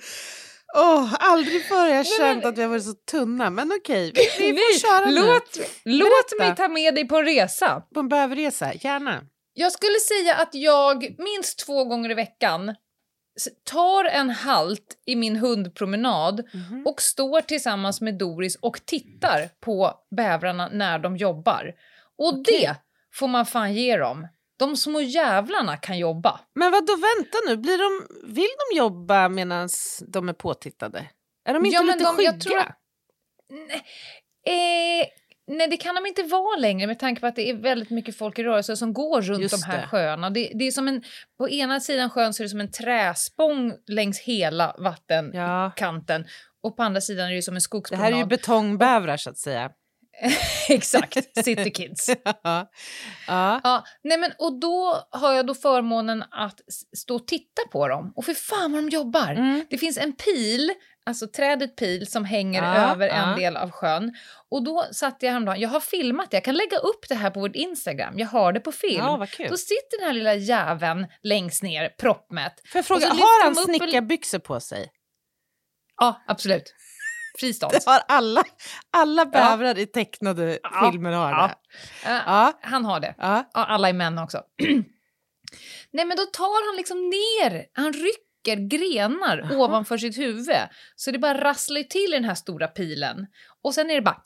Åh, 0.76 1.14
aldrig 1.20 1.68
förr 1.68 1.76
har 1.76 1.88
jag 1.88 2.06
känt 2.06 2.44
att 2.44 2.58
vi 2.58 2.62
har 2.62 2.68
varit 2.68 2.84
så 2.84 2.92
tunna, 3.10 3.50
men 3.50 3.72
okej, 3.80 4.12
vi, 4.14 4.28
vi 4.46 4.52
Nej, 4.52 4.62
får 4.72 4.88
köra 4.88 5.06
nu. 5.06 5.14
låt, 5.14 5.58
låt 5.84 6.08
Berätta. 6.08 6.44
mig 6.44 6.56
ta 6.56 6.68
med 6.68 6.94
dig 6.94 7.08
på 7.08 7.16
en 7.16 7.24
resa. 7.24 7.82
På 7.94 8.00
en 8.00 8.08
bäverresa, 8.08 8.72
gärna. 8.74 9.20
Jag 9.54 9.72
skulle 9.72 9.98
säga 10.00 10.34
att 10.34 10.54
jag 10.54 11.02
minst 11.18 11.58
två 11.66 11.84
gånger 11.84 12.10
i 12.10 12.14
veckan 12.14 12.74
tar 13.64 14.04
en 14.04 14.30
halt 14.30 14.98
i 15.06 15.16
min 15.16 15.36
hundpromenad 15.36 16.42
Mhm. 16.54 16.86
och 16.86 17.02
står 17.02 17.40
tillsammans 17.40 18.00
med 18.00 18.18
Doris 18.18 18.56
och 18.56 18.86
tittar 18.86 19.48
på 19.60 19.94
bävrarna 20.16 20.68
när 20.72 20.98
de 20.98 21.16
jobbar. 21.16 21.74
Och 22.18 22.28
Okej. 22.28 22.42
det 22.60 22.76
får 23.14 23.28
man 23.28 23.46
fan 23.46 23.74
ge 23.74 23.96
dem. 23.96 24.28
De 24.58 24.76
små 24.76 25.00
jävlarna 25.00 25.76
kan 25.76 25.98
jobba. 25.98 26.40
Men 26.54 26.72
vad 26.72 26.86
då 26.86 26.92
vänta 26.96 27.38
nu, 27.48 27.56
Blir 27.56 27.78
de, 27.78 28.06
vill 28.34 28.48
de 28.70 28.76
jobba 28.78 29.28
medan 29.28 29.68
de 30.08 30.28
är 30.28 30.32
påtittade? 30.32 31.06
Är 31.44 31.54
de 31.54 31.64
inte 31.66 31.74
Ja, 31.76 31.82
lite 31.82 31.98
de- 32.04 32.16
skygga? 32.16 32.30
jag 32.32 32.40
tror 32.40 32.58
att- 32.58 32.76
Eh, 34.46 35.06
nej, 35.46 35.68
det 35.68 35.76
kan 35.76 35.94
de 35.94 36.06
inte 36.06 36.22
vara 36.22 36.56
längre 36.56 36.86
med 36.86 36.98
tanke 36.98 37.20
på 37.20 37.26
att 37.26 37.36
det 37.36 37.50
är 37.50 37.54
väldigt 37.54 37.90
mycket 37.90 38.16
folk 38.18 38.38
i 38.38 38.42
rörelse 38.44 38.76
som 38.76 38.92
går 38.92 39.22
runt 39.22 39.42
Just 39.42 39.62
de 39.66 39.66
här 39.72 39.80
det. 39.80 39.86
sjöarna. 39.86 40.30
Det, 40.30 40.50
det 40.54 40.66
är 40.66 40.70
som 40.70 40.88
en, 40.88 41.02
på 41.38 41.48
ena 41.48 41.80
sidan 41.80 42.10
sjön 42.10 42.34
så 42.34 42.42
är 42.42 42.44
det 42.44 42.48
som 42.48 42.60
en 42.60 42.70
träspång 42.70 43.72
längs 43.86 44.20
hela 44.20 44.74
vattenkanten 44.78 46.26
och 46.62 46.76
på 46.76 46.82
andra 46.82 47.00
sidan 47.00 47.30
är 47.30 47.34
det 47.34 47.42
som 47.42 47.52
en 47.52 47.56
Det 47.56 47.60
skogspromenad. 47.60 48.12
här 48.12 48.18
är 48.18 48.22
ju 48.22 48.26
betongbävrar 48.26 49.16
så 49.16 49.30
att 49.30 49.38
säga. 49.38 49.70
Exakt, 50.68 51.44
city 51.44 51.70
kids. 51.70 52.10
ja. 52.24 52.70
Ja. 53.26 53.60
Ja, 53.64 53.84
nej 54.04 54.18
men, 54.18 54.32
och 54.38 54.60
då 54.60 54.96
har 55.10 55.32
jag 55.32 55.46
då 55.46 55.54
förmånen 55.54 56.24
att 56.30 56.60
stå 56.96 57.14
och 57.16 57.26
titta 57.26 57.62
på 57.72 57.88
dem. 57.88 58.12
Och 58.16 58.24
för 58.24 58.34
fan 58.34 58.72
vad 58.72 58.82
de 58.84 58.88
jobbar! 58.88 59.30
Mm. 59.30 59.64
Det 59.70 59.78
finns 59.78 59.98
en 59.98 60.12
pil, 60.12 60.72
alltså 61.06 61.26
trädet 61.26 61.76
pil, 61.76 62.06
som 62.10 62.24
hänger 62.24 62.62
Ja, 62.62 62.92
över 62.92 63.08
en 63.08 63.28
ja. 63.30 63.36
del 63.36 63.56
av 63.56 63.70
sjön. 63.70 64.12
Och 64.50 64.64
då 64.64 64.84
satt 64.92 65.16
jag 65.22 65.30
häromdagen, 65.30 65.60
jag 65.60 65.68
har 65.68 65.80
filmat 65.80 66.30
det, 66.30 66.36
jag 66.36 66.44
kan 66.44 66.54
lägga 66.54 66.78
upp 66.78 67.08
det 67.08 67.14
här 67.14 67.30
på 67.30 67.40
vårt 67.40 67.56
Instagram, 67.56 68.18
jag 68.18 68.26
har 68.26 68.52
det 68.52 68.60
på 68.60 68.72
film. 68.72 69.04
Ja, 69.04 69.26
kul. 69.30 69.46
Då 69.50 69.56
sitter 69.56 69.98
den 69.98 70.06
här 70.06 70.14
lilla 70.14 70.34
jäveln 70.34 71.06
längst 71.22 71.62
ner, 71.62 71.88
proppmätt. 71.88 72.54
Får 72.72 72.78
jag 72.78 72.86
fråga, 72.86 73.06
har 73.08 73.44
han 73.44 73.54
snickarbyxor 73.54 74.38
på 74.38 74.60
sig? 74.60 74.90
Ja, 76.00 76.22
absolut. 76.26 76.74
Fristånd. 77.40 77.72
Det 77.84 77.86
har 77.86 78.00
alla, 78.08 78.42
alla 78.90 79.26
bävrar 79.26 79.78
i 79.78 79.86
tecknade 79.86 80.58
Ja, 80.62 80.90
filmer 80.92 81.12
har 81.12 81.30
ja. 81.30 81.46
det. 81.46 81.54
Ja, 82.10 82.22
Ja. 82.26 82.52
Han 82.62 82.84
har 82.84 83.00
det. 83.00 83.14
Ja. 83.18 83.50
Ja, 83.54 83.64
alla 83.64 83.88
är 83.88 83.92
män 83.92 84.18
också. 84.18 84.42
Nej, 85.90 86.04
men 86.04 86.16
då 86.16 86.22
tar 86.24 86.68
han 86.70 86.76
liksom 86.76 86.98
ner, 87.08 87.66
han 87.72 87.92
rycker 87.92 88.25
grenar 88.54 89.38
Jaha. 89.38 89.56
ovanför 89.64 89.98
sitt 89.98 90.18
huvud. 90.18 90.48
Så 90.96 91.10
det 91.10 91.18
bara 91.18 91.40
rasslar 91.44 91.82
till 91.82 92.12
i 92.12 92.16
den 92.16 92.24
här 92.24 92.34
stora 92.34 92.68
pilen. 92.68 93.26
Och 93.64 93.74
sen 93.74 93.90
är 93.90 93.94
det 93.94 94.02
bara... 94.02 94.22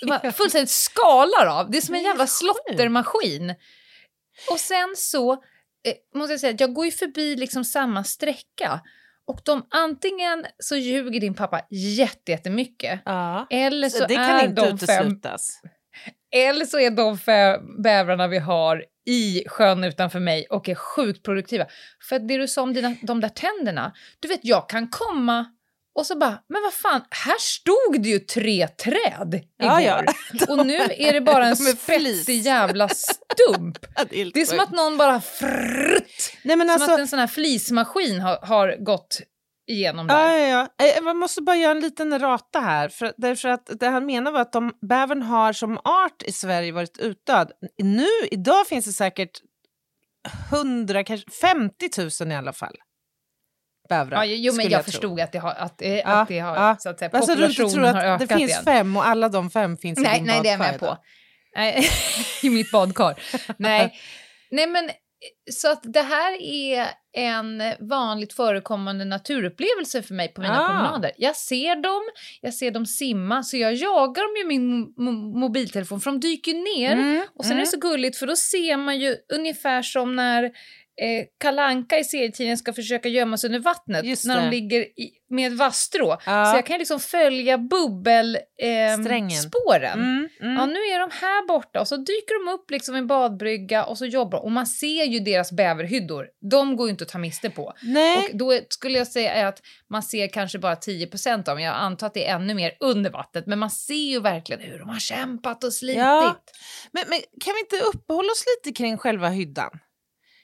Det 0.00 0.06
bara 0.06 0.32
fullständigt 0.32 0.70
skalar 0.70 1.46
av. 1.46 1.70
Det 1.70 1.78
är 1.78 1.82
som 1.82 1.94
en 1.94 2.02
jävla 2.02 2.26
slottermaskin. 2.26 3.54
Och 4.50 4.60
sen 4.60 4.94
så 4.96 5.32
eh, 5.32 5.38
måste 6.18 6.32
jag 6.32 6.40
säga 6.40 6.54
att 6.54 6.60
jag 6.60 6.74
går 6.74 6.84
ju 6.84 6.90
förbi 6.92 7.36
liksom 7.36 7.64
samma 7.64 8.04
sträcka. 8.04 8.80
Och 9.26 9.40
de, 9.44 9.66
antingen 9.70 10.44
så 10.58 10.76
ljuger 10.76 11.20
din 11.20 11.34
pappa 11.34 11.60
jätte- 11.70 12.30
jättemycket. 12.32 13.00
Ja. 13.04 13.46
Eller 13.50 13.88
så, 13.88 13.98
Så 13.98 14.06
det 14.06 14.14
kan 14.14 14.24
är 14.30 14.44
inte 14.44 14.62
de 14.62 14.78
fem 14.78 15.06
uteslutas. 15.06 15.60
eller 16.34 16.64
så 16.64 16.78
är 16.78 16.90
de 16.90 17.18
fem 17.18 17.82
bävrarna 17.82 18.28
vi 18.28 18.38
har 18.38 18.84
i 19.08 19.44
sjön 19.48 19.84
utanför 19.84 20.20
mig 20.20 20.46
och 20.50 20.68
är 20.68 20.74
sjukt 20.74 21.22
produktiva. 21.22 21.66
För 22.08 22.18
det 22.18 22.36
du 22.36 22.48
sa 22.48 22.62
om 22.62 22.74
dina, 22.74 22.94
de 23.02 23.20
där 23.20 23.28
tänderna, 23.28 23.92
du 24.20 24.28
vet 24.28 24.40
jag 24.42 24.68
kan 24.68 24.88
komma 24.88 25.46
och 25.94 26.06
så 26.06 26.18
bara, 26.18 26.42
men 26.48 26.62
vad 26.62 26.74
fan, 26.74 27.04
här 27.10 27.36
stod 27.38 28.02
det 28.02 28.08
ju 28.08 28.18
tre 28.18 28.68
träd 28.68 29.34
igår. 29.34 29.80
Ja, 29.80 29.80
ja. 29.80 30.04
Och 30.48 30.66
nu 30.66 30.76
är 30.76 31.12
det 31.12 31.20
bara 31.20 31.46
en 31.48 31.56
De 31.56 31.72
spetsig 31.72 32.40
jävla 32.40 32.88
stump. 32.88 33.78
Det 34.10 34.14
är, 34.14 34.18
helt 34.18 34.34
Det 34.34 34.40
är 34.40 34.46
som 34.46 34.60
att 34.60 34.70
någon 34.70 34.98
bara 34.98 35.20
frrrt, 35.20 36.36
Nej, 36.42 36.56
men 36.56 36.68
som 36.68 36.74
alltså, 36.74 36.92
att 36.92 36.98
en 36.98 37.08
sån 37.08 37.18
här 37.18 37.26
flismaskin 37.26 38.20
har, 38.20 38.46
har 38.46 38.84
gått 38.84 39.20
igenom 39.68 40.06
där. 40.06 40.14
Ja, 40.30 40.38
ja, 40.38 40.68
ja. 40.78 40.86
Eh, 40.86 41.02
Man 41.02 41.16
måste 41.16 41.42
bara 41.42 41.56
göra 41.56 41.70
en 41.70 41.80
liten 41.80 42.18
rata 42.18 42.60
här. 42.60 42.88
För, 42.88 43.12
därför 43.16 43.48
att 43.48 43.70
det 43.80 43.86
han 43.88 44.06
menar 44.06 44.30
var 44.32 44.40
att 44.40 44.52
de, 44.52 44.72
bävern 44.88 45.22
har 45.22 45.52
som 45.52 45.78
art 45.84 46.22
i 46.24 46.32
Sverige 46.32 46.72
varit 46.72 46.98
utdöd. 46.98 47.52
Nu, 47.78 48.06
idag 48.30 48.66
finns 48.66 48.84
det 48.84 48.92
säkert 48.92 49.30
100, 50.52 51.04
kanske 51.04 51.30
50 51.30 51.88
000 52.24 52.32
i 52.32 52.34
alla 52.34 52.52
fall. 52.52 52.76
Bävrar. 53.88 54.16
Ja, 54.16 54.24
jo, 54.24 54.52
men 54.54 54.68
jag, 54.70 54.84
tro. 54.84 54.92
förstod 54.92 55.20
att 55.20 55.32
det 55.32 55.38
har, 55.38 55.50
att, 55.54 55.82
eh, 55.82 55.94
Ja, 55.96 56.04
att 56.04 56.28
det 56.28 56.38
har 56.38 56.56
ja. 56.56 56.76
så 56.78 56.88
att 56.88 56.98
säga, 56.98 57.10
Alltså, 57.14 57.34
du 57.34 57.42
inte 57.44 57.56
tror 57.56 57.66
populationen 57.66 57.94
har 57.94 58.02
ökat 58.14 58.28
det 58.28 58.36
finns 58.36 58.50
igen. 58.50 58.64
fem 58.64 58.96
och 58.96 59.06
alla 59.06 59.28
de 59.28 59.50
fem 59.50 59.76
finns 59.76 59.98
i 59.98 60.02
Nej, 60.02 60.18
din 60.18 60.26
nej 60.26 60.40
det 60.42 60.48
är 60.48 60.52
jag 60.52 60.58
med 60.58 60.80
på. 60.80 60.98
Nej, 61.56 61.88
I 62.42 62.50
mitt 62.50 62.70
badkar. 62.70 63.20
nej. 63.56 64.00
nej, 64.50 64.66
men 64.66 64.90
så 65.50 65.70
att 65.72 65.80
det 65.82 66.02
här 66.02 66.42
är 66.42 66.86
en 67.16 67.62
vanligt 67.80 68.32
förekommande 68.32 69.04
naturupplevelse 69.04 70.02
för 70.02 70.14
mig 70.14 70.28
på 70.28 70.40
mina 70.40 70.60
Ah. 70.64 70.66
promenader. 70.68 71.10
Jag 71.16 71.36
ser 71.36 71.82
dem, 71.82 72.02
jag 72.40 72.54
ser 72.54 72.70
dem 72.70 72.86
simma, 72.86 73.42
så 73.42 73.56
jag 73.56 73.74
jagar 73.74 74.22
dem 74.22 74.32
med 74.38 74.46
min 74.58 74.86
mo- 74.86 75.40
mobiltelefon 75.40 76.00
för 76.00 76.10
de 76.10 76.20
dyker 76.20 76.78
ner. 76.78 76.92
Mm, 76.92 77.24
Och 77.34 77.44
sen 77.44 77.52
är 77.52 77.56
mm. 77.56 77.64
det 77.64 77.70
så 77.70 77.78
gulligt 77.78 78.18
för 78.18 78.26
då 78.26 78.36
ser 78.36 78.76
man 78.76 78.98
ju 79.00 79.16
ungefär 79.32 79.82
som 79.82 80.16
när 80.16 80.50
eh, 81.00 81.24
Kalanka 81.40 81.98
i 81.98 82.04
serietidningen 82.04 82.58
ska 82.58 82.72
försöka 82.72 83.08
gömma 83.08 83.36
sig 83.36 83.48
under 83.48 83.60
vattnet 83.60 84.04
Just 84.04 84.24
när 84.24 84.42
de 84.42 84.50
ligger 84.50 84.80
i, 84.80 85.10
med 85.30 85.52
vasstrå. 85.52 86.16
Ja. 86.26 86.44
Så 86.44 86.56
jag 86.56 86.66
kan 86.66 86.78
liksom 86.78 87.00
följa 87.00 87.58
bubbelspåren. 87.58 89.04
Strängen. 89.04 89.42
spåren. 89.42 89.92
Mm, 89.92 90.28
mm. 90.40 90.56
Ja, 90.56 90.66
nu 90.66 90.78
är 90.78 90.98
de 90.98 91.10
här 91.20 91.46
borta 91.46 91.80
och 91.80 91.88
så 91.88 91.96
dyker 91.96 92.46
de 92.46 92.52
upp 92.52 92.70
liksom 92.70 92.94
i 92.94 92.98
en 92.98 93.06
badbrygga 93.06 93.84
och 93.84 93.98
så 93.98 94.06
jobbar 94.06 94.38
de. 94.38 94.44
Och 94.44 94.52
man 94.52 94.66
ser 94.66 95.04
ju 95.04 95.20
deras 95.20 95.52
bäverhyddor. 95.52 96.26
De 96.50 96.76
går 96.76 96.86
ju 96.86 96.90
inte 96.90 97.04
att 97.04 97.10
ta 97.10 97.18
miste 97.18 97.50
på. 97.50 97.72
Nej, 97.82 98.18
Och 98.18 98.36
då 98.36 98.58
skulle 98.68 98.98
jag 98.98 99.06
säga 99.06 99.48
att 99.48 99.62
man 99.90 100.02
ser 100.02 100.28
kanske 100.28 100.58
bara 100.58 100.74
10% 100.74 101.36
av 101.36 101.42
dem. 101.44 101.60
Jag 101.60 101.74
antar 101.74 102.06
att 102.06 102.14
det 102.14 102.28
är 102.28 102.34
ännu 102.34 102.54
mer 102.54 102.72
under 102.80 103.10
vattnet. 103.10 103.46
Men 103.46 103.58
man 103.58 103.70
ser 103.70 104.10
ju 104.10 104.20
verkligen 104.20 104.62
hur 104.62 104.78
de 104.78 104.88
har 104.88 104.98
kämpat 104.98 105.64
och 105.64 105.72
slitit. 105.72 105.98
Ja. 105.98 106.36
men, 106.92 107.04
men 107.08 107.18
kan 107.44 107.54
vi 107.54 107.60
inte 107.60 107.86
uppehålla 107.86 108.32
oss 108.32 108.44
lite 108.64 108.76
kring 108.76 108.98
själva 108.98 109.28
hyddan? 109.28 109.70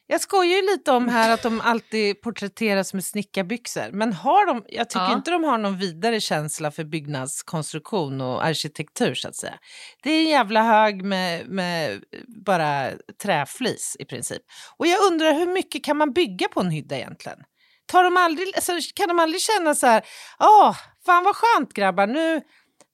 Jag 0.06 0.20
skojar 0.20 0.56
ju 0.56 0.62
lite 0.62 0.92
om 0.92 1.08
här 1.08 1.30
att 1.34 1.42
de 1.42 1.60
alltid 1.60 2.20
porträtteras 2.22 2.94
med 2.94 3.04
snickarbyxor. 3.04 3.90
Men 3.92 4.12
har 4.12 4.46
de, 4.46 4.64
jag 4.68 4.90
tycker 4.90 5.04
Ja. 5.04 5.12
inte 5.12 5.30
de 5.30 5.44
har 5.44 5.58
någon 5.58 5.78
vidare 5.78 6.20
känsla 6.20 6.70
för 6.70 6.84
byggnadskonstruktion 6.84 8.20
och 8.20 8.44
arkitektur 8.44 9.14
så 9.14 9.28
att 9.28 9.36
säga. 9.36 9.54
Det 10.02 10.10
är 10.10 10.18
en 10.20 10.28
jävla 10.28 10.62
hög 10.62 11.04
med, 11.04 11.48
med 11.48 12.02
bara 12.46 12.90
träflis 13.22 13.96
i 13.98 14.04
princip. 14.04 14.42
Och 14.76 14.86
jag 14.86 15.12
undrar 15.12 15.32
hur 15.32 15.46
mycket 15.46 15.84
kan 15.84 15.96
man 15.96 16.12
bygga 16.12 16.48
på 16.48 16.60
en 16.60 16.70
hydda 16.70 16.96
egentligen? 16.96 17.38
Tar 17.86 18.04
de 18.04 18.16
aldrig, 18.16 18.52
alltså, 18.54 18.72
kan 18.94 19.08
de 19.08 19.18
aldrig 19.18 19.40
känna 19.42 19.74
så 19.74 19.86
här, 19.86 20.02
åh, 20.38 20.76
fan 21.06 21.24
vad 21.24 21.36
skönt 21.36 21.72
grabbar, 21.74 22.06
nu, 22.06 22.34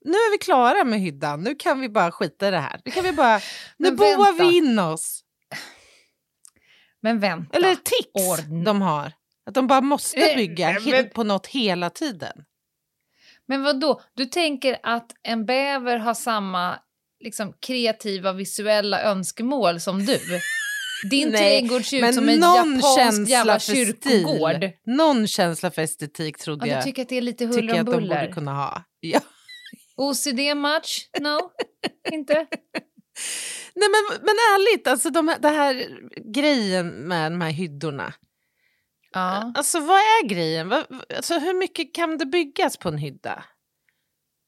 nu 0.05 0.13
är 0.13 0.33
vi 0.33 0.39
klara 0.39 0.85
med 0.85 1.01
hyddan, 1.01 1.43
nu 1.43 1.55
kan 1.55 1.81
vi 1.81 1.89
bara 1.89 2.13
skita 2.13 2.49
i 2.49 2.51
det 2.51 2.59
här. 2.59 2.81
Nu 2.85 2.91
kan 2.91 3.05
vi 3.05 3.13
bara, 3.13 3.41
nu 3.77 3.91
boar 3.91 4.33
vi 4.33 4.57
in 4.57 4.79
oss. 4.79 5.21
Men 7.03 7.21
vänta. 7.21 7.57
Eller 7.59 7.75
tics 7.75 8.29
Ord- 8.29 8.65
de 8.65 8.83
har. 8.83 9.13
Att 9.47 9.55
de 9.55 9.67
bara 9.67 9.81
måste 9.81 10.21
Eh, 10.21 10.37
bygga 10.37 10.73
men- 10.73 10.83
he- 10.83 11.09
på 11.09 11.25
något 11.25 11.47
hela 11.47 11.91
tiden. 11.91 12.45
Men 13.49 13.63
vad 13.63 13.81
då? 13.81 14.01
Du 14.15 14.25
tänker 14.27 14.79
att 14.83 15.11
en 15.23 15.47
bäver 15.47 15.97
har 15.97 16.15
samma 16.15 16.79
liksom, 17.25 17.53
kreativa 17.61 18.33
visuella 18.33 19.03
önskemål 19.03 19.81
som 19.81 20.07
du? 20.07 20.19
Din 21.11 21.29
Nej, 21.33 21.61
trädgård 21.61 21.85
ser 21.85 21.97
ut 21.97 22.01
Men 22.03 22.15
som 22.15 22.29
en 22.29 22.41
japansk 22.41 23.29
jävla 23.31 23.59
kyrkogård. 23.59 24.57
stil. 24.57 24.71
Någon 24.87 25.27
känsla 25.27 25.71
för 25.71 25.83
estetik 25.83 26.39
trodde 26.39 26.67
Ja, 26.67 26.73
jag, 26.75 26.81
du 26.81 26.85
tycker 26.85 27.03
att 27.03 27.09
det 27.09 27.17
är 27.17 27.23
lite 27.23 27.47
huller 27.47 27.63
om 27.63 27.69
att 27.81 27.87
de 27.87 27.93
borde 27.93 27.97
buller? 28.01 28.33
kunna 28.33 28.53
ha. 28.55 28.83
Ja. 29.01 29.21
OCD-match? 29.97 31.07
No? 31.21 31.51
Inte? 32.13 32.47
Nej 33.75 33.89
men, 33.89 34.21
men 34.21 34.35
ärligt, 34.55 34.87
alltså 34.87 35.11
de, 35.11 35.35
det 35.41 35.49
här 35.49 35.87
grejen 36.33 36.89
med 36.89 37.33
de 37.33 37.41
här 37.41 37.51
hyddorna. 37.51 38.13
Ja. 39.13 39.53
Alltså 39.55 39.81
vad 39.81 39.99
är 39.99 40.27
grejen? 40.29 40.69
Vad, 40.69 40.85
alltså, 41.17 41.39
hur 41.39 41.55
mycket 41.55 41.95
kan 41.95 42.19
det 42.19 42.27
byggas 42.27 42.77
på 42.77 42.89
en 42.89 42.99
hydda? 42.99 43.45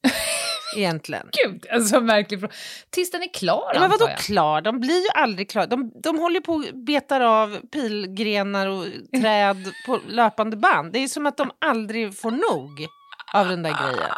Egentligen. 0.77 1.29
Gud, 1.31 1.65
alltså 1.71 1.99
märklig 1.99 2.39
fråga. 2.39 2.53
Tills 2.89 3.11
den 3.11 3.23
är 3.23 3.33
klar, 3.33 3.71
Ja, 3.73 3.79
men 3.79 3.89
vadå 3.89 4.09
klar? 4.17 4.61
De 4.61 4.79
blir 4.79 5.01
ju 5.01 5.09
aldrig 5.15 5.49
klara. 5.49 5.65
De, 5.65 5.91
de 6.03 6.19
håller 6.19 6.35
ju 6.35 6.41
på 6.41 6.53
och 6.53 6.63
betar 6.85 7.21
av 7.21 7.59
pilgrenar 7.71 8.67
och 8.67 8.85
träd 9.21 9.71
på 9.85 9.99
löpande 10.07 10.57
band. 10.57 10.93
Det 10.93 10.99
är 10.99 11.07
som 11.07 11.25
att 11.25 11.37
de 11.37 11.51
aldrig 11.59 12.17
får 12.17 12.31
nog 12.31 12.87
av 13.33 13.47
den 13.47 13.63
där 13.63 13.69
grejen. 13.83 14.11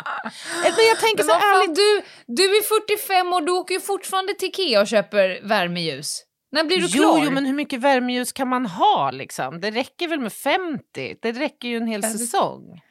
Eh, 0.66 0.74
Men 0.78 0.86
jag 0.86 1.00
tänker 1.00 1.24
Men 1.24 1.26
så 1.26 1.40
fan, 1.40 1.74
du, 1.74 2.02
du 2.28 2.44
är 2.44 2.64
45 2.98 3.34
år, 3.34 3.42
du 3.42 3.52
åker 3.52 3.74
ju 3.76 3.82
fortfarande 3.82 4.34
till 4.34 4.48
Ikea 4.48 4.82
och 4.82 4.88
köper 4.88 5.40
värmeljus. 5.44 6.22
När 6.52 6.64
blir 6.64 6.78
du 6.78 6.88
jo, 6.90 7.02
klar? 7.04 7.22
jo, 7.26 7.32
men 7.32 7.46
hur 7.46 7.54
mycket 7.54 7.80
värmeljus 7.80 8.32
kan 8.32 8.48
man 8.48 8.66
ha 8.66 9.12
liksom? 9.12 9.62
Det 9.62 9.72
räcker 9.72 10.08
väl 10.08 10.20
med 10.20 10.34
50? 10.34 11.16
Det 11.22 11.32
räcker 11.32 11.68
ju 11.68 11.78
en 11.78 11.88
hel 11.88 12.04
säsong. 12.04 12.82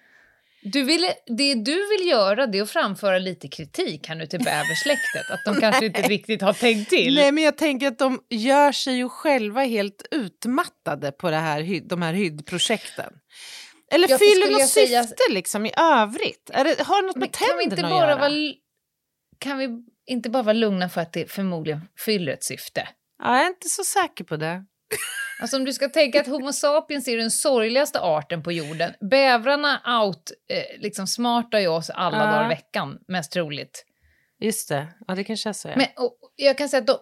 Du 0.66 0.83
vill, 0.83 1.07
det 1.27 1.55
du 1.55 1.88
vill 1.88 2.09
göra 2.09 2.46
det 2.46 2.59
är 2.59 2.62
att 2.62 2.70
framföra 2.70 3.18
lite 3.18 3.48
kritik 3.48 4.09
här 4.09 4.14
nu 4.14 4.27
till 4.27 4.38
bäversläktet. 4.44 5.31
Att 5.31 5.40
de 5.44 5.61
kanske 5.61 5.87
inte 5.87 6.03
riktigt 6.03 6.42
har 6.42 6.53
tänkt 6.53 6.90
till. 6.90 7.14
Nej, 7.14 7.33
men 7.33 7.44
jag 7.44 7.57
tänker 7.57 7.88
att 7.88 7.98
de 7.98 8.20
gör 8.31 8.72
sig 8.72 8.94
ju 8.94 9.09
själva 9.09 9.64
helt 9.64 10.07
utmattade 10.11 11.12
på 11.12 11.31
det 11.31 11.37
här, 11.37 11.88
de 11.88 12.03
här 12.03 12.12
hyddprojekten. 12.12 13.12
Eller 13.92 14.09
Ja, 14.11 14.18
för 14.18 14.25
fyller 14.35 14.51
något 14.53 14.61
jag 14.61 14.68
säga- 14.68 15.03
syfte 15.05 15.23
liksom 15.31 15.66
i 15.66 15.73
övrigt? 15.77 16.51
Är 16.53 16.64
det, 16.64 16.83
har 16.83 17.03
det 17.03 17.07
något 17.07 17.16
med 17.16 17.33
kan 17.35 17.57
vi, 17.59 17.64
inte 17.64 17.77
tänderna 17.77 17.94
att 17.97 18.01
bara 18.01 18.11
göra? 18.11 18.20
vara, 18.20 18.53
kan 19.38 19.59
vi 19.59 19.68
inte 20.07 20.31
bara 20.31 20.42
vara 20.42 20.53
lugna 20.53 20.88
för 20.88 21.01
att 21.01 21.12
det 21.12 21.31
förmodligen 21.31 21.81
fyller 21.99 22.33
ett 22.33 22.44
syfte? 22.44 22.88
Ja, 23.23 23.37
jag 23.37 23.44
är 23.44 23.49
inte 23.49 23.68
så 23.68 23.85
säker 23.85 24.25
på 24.25 24.37
det. 24.37 24.64
Alltså 25.40 25.57
om 25.57 25.64
du 25.64 25.73
ska 25.73 25.88
tänka 25.88 26.20
att 26.20 26.27
Homo 26.27 26.53
sapiens 26.53 27.09
är 27.09 27.16
den 27.16 27.31
sorgligaste 27.31 28.01
arten 28.01 28.42
på 28.42 28.53
jorden. 28.53 28.92
Bävrarna 29.11 30.01
out, 30.05 30.33
eh, 30.51 30.81
liksom 30.83 31.07
smartar 31.07 31.59
ju 31.59 31.68
oss 31.68 31.90
alla 31.90 32.16
Ja. 32.18 32.25
dagar 32.25 32.44
i 32.44 32.49
veckan, 32.49 32.99
mest 33.09 33.33
troligt. 33.33 33.85
Just 34.40 34.68
det, 34.68 34.87
ja 35.09 35.14
det 35.14 35.25
kanske 35.25 35.49
är 35.49 35.53
så. 35.53 35.68
Ja. 35.68 35.75
Men 35.77 35.87
och, 35.97 36.18
jag 36.37 36.59
kan 36.59 36.68
säga 36.68 36.81
att 36.81 36.87
de, 36.87 36.97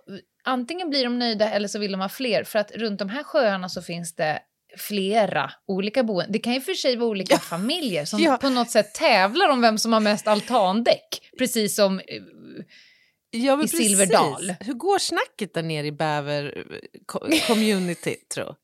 antingen 0.44 0.90
blir 0.90 1.04
de 1.04 1.18
nöjda 1.18 1.50
eller 1.50 1.68
så 1.68 1.78
vill 1.78 1.92
de 1.92 2.00
ha 2.00 2.08
fler. 2.08 2.44
För 2.44 2.58
att 2.58 2.70
runt 2.72 2.98
de 2.98 3.08
här 3.08 3.22
sjöarna 3.24 3.68
så 3.68 3.82
finns 3.82 4.14
det 4.14 4.38
flera 4.78 5.52
olika 5.66 6.02
boenden. 6.02 6.32
Det 6.32 6.38
kan 6.38 6.54
ju 6.54 6.60
för 6.60 6.74
sig 6.74 6.96
vara 6.96 7.08
olika 7.10 7.38
familjer 7.38 8.04
som 8.04 8.20
Ja. 8.22 8.36
på 8.36 8.48
något 8.50 8.70
sätt 8.70 8.94
tävlar 8.94 9.48
om 9.48 9.60
vem 9.60 9.78
som 9.78 9.92
har 9.92 10.00
mest 10.00 10.28
altandäck. 10.28 11.30
Precis 11.38 11.74
som... 11.74 11.98
eh, 11.98 12.04
ja, 13.30 13.64
i 13.64 13.68
Silverdal. 13.68 14.54
Hur 14.60 14.74
går 14.74 14.98
snacket 14.98 15.54
där 15.54 15.62
nere 15.62 15.86
i 15.86 15.92
bäver-community, 15.92 18.14
tro? 18.34 18.54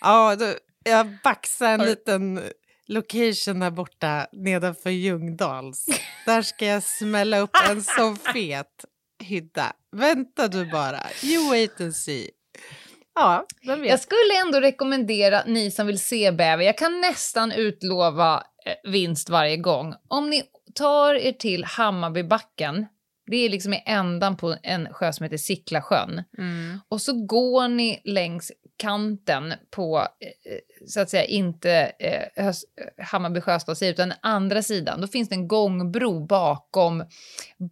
Ja, 0.00 0.36
då, 0.36 0.54
jag 0.84 1.16
baxar 1.24 1.72
en 1.72 1.80
du- 1.80 1.86
liten 1.86 2.40
location 2.86 3.60
där 3.60 3.70
borta 3.70 4.26
nedanför 4.32 4.90
Ljungdals. 4.90 5.86
Där 6.26 6.42
ska 6.42 6.66
jag 6.66 6.82
smälla 6.82 7.38
upp 7.38 7.56
en 7.70 7.82
så 7.82 8.16
fet 8.32 8.84
hydda. 9.22 9.72
Vänta 9.96 10.48
du 10.48 10.70
bara. 10.70 11.00
You 11.24 11.48
wait 11.50 11.80
and 11.80 11.96
see. 11.96 12.30
Ja, 13.18 13.46
vem 13.66 13.80
vet. 13.80 13.90
Jag 13.90 14.00
skulle 14.00 14.40
ändå 14.46 14.60
rekommendera 14.60 15.42
ni 15.46 15.70
som 15.70 15.86
vill 15.86 15.98
se 15.98 16.32
bäver, 16.32 16.64
jag 16.64 16.78
kan 16.78 17.00
nästan 17.00 17.52
utlova 17.52 18.42
eh, 18.64 18.90
vinst 18.90 19.28
varje 19.30 19.56
gång. 19.56 19.94
Om 20.08 20.30
ni 20.30 20.42
tar 20.74 21.14
er 21.14 21.32
till 21.32 21.64
Hammarbybacken, 21.64 22.86
det 23.30 23.36
är 23.36 23.48
liksom 23.48 23.74
i 23.74 23.82
ändan 23.86 24.36
på 24.36 24.56
en 24.62 24.92
sjö 24.94 25.12
som 25.12 25.24
heter 25.24 25.36
Sicklasjön. 25.36 26.22
Mm. 26.38 26.80
Och 26.88 27.02
så 27.02 27.12
går 27.26 27.68
ni 27.68 28.00
längs 28.04 28.52
kanten 28.76 29.54
på, 29.70 29.98
eh, 29.98 30.86
så 30.86 31.00
att 31.00 31.10
säga, 31.10 31.24
inte 31.24 31.92
eh, 31.98 32.44
Hös- 32.44 32.64
Hammarby 32.98 33.40
sjöstads 33.40 33.78
sida, 33.78 33.90
utan 33.90 34.12
andra 34.22 34.62
sidan. 34.62 35.00
Då 35.00 35.06
finns 35.06 35.28
det 35.28 35.34
en 35.34 35.48
gångbro 35.48 36.26
bakom 36.26 37.04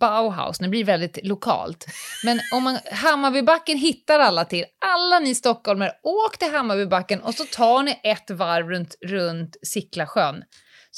Bauhaus. 0.01 0.59
Det 0.59 0.69
blir 0.69 0.85
väldigt 0.85 1.27
lokalt. 1.27 1.87
Men 2.25 2.41
om 2.55 2.63
man, 2.63 2.79
Hammarbybacken 2.93 3.79
hittar 3.79 4.19
alla 4.19 4.45
till. 4.45 4.65
Alla 4.95 5.19
ni 5.19 5.35
stockholmare, 5.35 5.93
åk 6.03 6.39
till 6.39 6.51
Hammarbybacken 6.53 7.21
och 7.21 7.35
så 7.35 7.45
tar 7.45 7.83
ni 7.83 8.01
ett 8.03 8.31
varv 8.31 8.69
runt, 8.69 8.97
runt 9.07 9.57
Sicklasjön. 9.63 10.45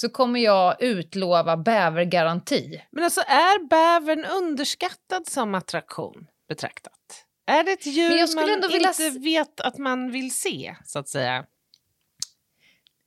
Så 0.00 0.08
kommer 0.08 0.40
jag 0.40 0.82
utlova 0.82 1.56
bävergaranti. 1.56 2.82
Men 2.92 3.04
alltså 3.04 3.20
är 3.20 3.68
bävern 3.68 4.24
underskattad 4.24 5.26
som 5.26 5.54
attraktion 5.54 6.26
betraktat? 6.48 6.92
Är 7.46 7.64
det 7.64 7.72
ett 7.72 7.86
djur 7.86 8.10
man 8.36 8.44
vilja 8.68 8.88
inte 8.88 9.02
s- 9.06 9.16
vet 9.16 9.60
att 9.60 9.78
man 9.78 10.10
vill 10.10 10.38
se, 10.38 10.76
så 10.84 10.98
att 10.98 11.08
säga? 11.08 11.44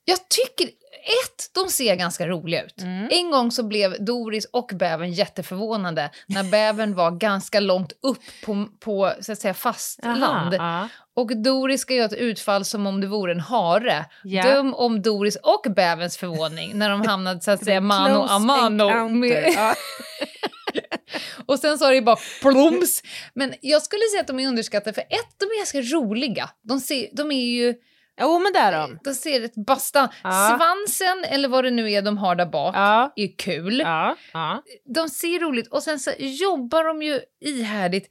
Jag 0.06 0.30
tycker, 0.30 0.66
ett, 1.04 1.50
de 1.54 1.70
ser 1.70 1.96
ganska 1.96 2.28
roliga 2.28 2.64
ut. 2.64 2.82
Mm. 2.82 3.08
En 3.12 3.32
gång 3.32 3.52
så 3.52 3.64
blev 3.64 4.06
Doris 4.06 4.46
och 4.54 4.72
bävern 4.74 5.12
jätteförvånade 5.12 6.10
när 6.28 6.44
bävern 6.44 6.96
var 6.96 7.12
ganska 7.12 7.60
långt 7.60 7.94
upp 8.02 8.22
på, 8.46 8.68
på 8.80 9.14
så 9.22 9.32
att 9.32 9.40
säga, 9.40 9.54
fastland. 9.54 10.54
ja. 10.54 10.88
Och 11.16 11.38
Doris 11.38 11.82
ska 11.82 11.94
göra 11.94 12.06
ett 12.06 12.14
utfall 12.14 12.66
som 12.66 12.88
om 12.88 13.02
det 13.02 13.08
vore 13.08 13.32
en 13.32 13.40
hare. 13.40 14.06
Ja. 14.24 14.44
Döm 14.44 14.74
om 14.74 15.02
Doris 15.02 15.38
och 15.44 15.74
bäverns 15.76 16.18
förvåning 16.18 16.72
när 16.78 16.90
de 16.90 17.02
hamnade 17.08 17.42
så 17.42 17.52
att 17.52 17.64
säga 17.64 17.82
mano 17.92 18.26
a 18.30 18.40
mano. 18.40 19.10
Med, 19.10 19.56
och 21.46 21.60
sen 21.60 21.78
så 21.78 21.86
har 21.86 21.94
det 21.94 22.02
bara 22.02 22.18
plums. 22.42 23.04
Men 23.34 23.54
jag 23.62 23.82
skulle 23.82 24.02
säga 24.12 24.22
att 24.22 24.28
de 24.28 24.40
är 24.40 24.48
underskattade 24.48 24.94
för 24.94 25.02
ett, 25.02 25.36
de 25.38 25.46
är 25.46 25.58
ganska 25.58 25.82
roliga. 25.82 26.50
De, 26.64 26.80
ser, 26.80 27.10
de 27.14 27.32
är 27.32 27.46
ju... 27.46 27.76
Jo, 28.22 28.40
men 28.40 28.54
det 28.54 28.60
är 28.60 28.72
de. 28.72 29.00
De 29.04 29.14
ser 29.14 29.42
ett 29.44 29.56
bastant... 29.66 30.12
Ja. 30.24 30.58
Svansen, 30.60 31.24
eller 31.24 31.50
vad 31.50 31.64
det 31.64 31.72
nu 31.72 31.92
är 31.92 32.02
de 32.02 32.18
har 32.18 32.36
där 32.36 32.46
bak, 32.46 32.76
Ja. 32.76 33.14
är 33.16 33.38
kul. 33.38 33.80
Ja, 33.80 34.16
ja. 34.34 34.64
De 34.96 35.10
ser 35.10 35.40
roligt 35.40 35.68
och 35.68 35.84
sen 35.84 36.00
så 36.00 36.12
jobbar 36.20 36.84
de 36.84 37.02
ju 37.02 37.20
ihärdigt. 37.46 38.10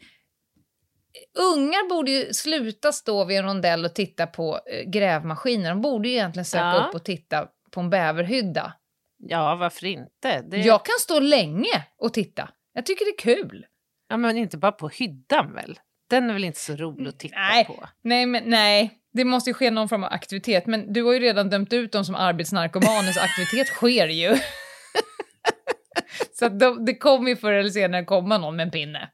Ungar 1.38 1.88
borde 1.88 2.10
ju 2.10 2.32
sluta 2.32 2.92
stå 2.92 3.24
vid 3.24 3.38
en 3.38 3.44
rondell 3.44 3.84
och 3.84 3.94
titta 3.94 4.26
på 4.26 4.60
eh, 4.72 4.90
grävmaskiner. 4.90 5.68
De 5.70 5.80
borde 5.80 6.08
ju 6.08 6.14
egentligen 6.14 6.44
söka 6.44 6.76
upp 6.88 6.94
och 6.94 7.04
titta 7.04 7.46
på 7.70 7.80
en 7.80 7.90
bäverhydda. 7.90 8.72
ja, 9.18 9.54
varför 9.56 9.86
inte? 9.86 10.42
Det... 10.42 10.56
Jag 10.56 10.84
kan 10.84 10.94
stå 11.00 11.20
länge 11.20 11.86
och 11.98 12.12
titta. 12.12 12.48
Jag 12.72 12.86
tycker 12.86 13.04
det 13.04 13.10
är 13.30 13.34
kul. 13.36 13.66
Ja, 14.08 14.16
men 14.16 14.36
inte 14.36 14.56
bara 14.58 14.72
på 14.72 14.88
hyddan 14.88 15.54
väl? 15.54 15.78
Den 16.10 16.30
är 16.30 16.34
väl 16.34 16.44
inte 16.44 16.60
så 16.60 16.76
rolig 16.76 17.08
att 17.08 17.18
titta 17.18 17.36
Nej. 17.38 17.64
på? 17.64 17.84
Nej, 18.02 18.26
men 18.26 18.42
nej. 18.46 18.99
Det 19.12 19.24
måste 19.24 19.50
ju 19.50 19.54
ske 19.54 19.70
någon 19.70 19.88
form 19.88 20.04
av 20.04 20.12
aktivitet. 20.12 20.66
Men 20.66 20.92
du 20.92 21.02
har 21.02 21.12
ju 21.12 21.18
redan 21.20 21.50
dömt 21.50 21.72
ut 21.72 21.92
dem 21.92 22.04
som 22.04 22.14
arbetsnarkomaner, 22.14 23.12
så 23.12 23.20
aktivitet 23.24 23.66
sker 23.66 24.08
ju. 24.08 24.36
så 26.38 26.48
de, 26.48 26.84
det 26.84 26.94
kommer 26.96 27.28
ju 27.30 27.36
förr 27.36 27.52
eller 27.52 27.70
senare 27.70 28.04
komma 28.04 28.38
någon 28.38 28.56
med 28.56 28.64
en 28.64 28.70
pinne. 28.70 29.08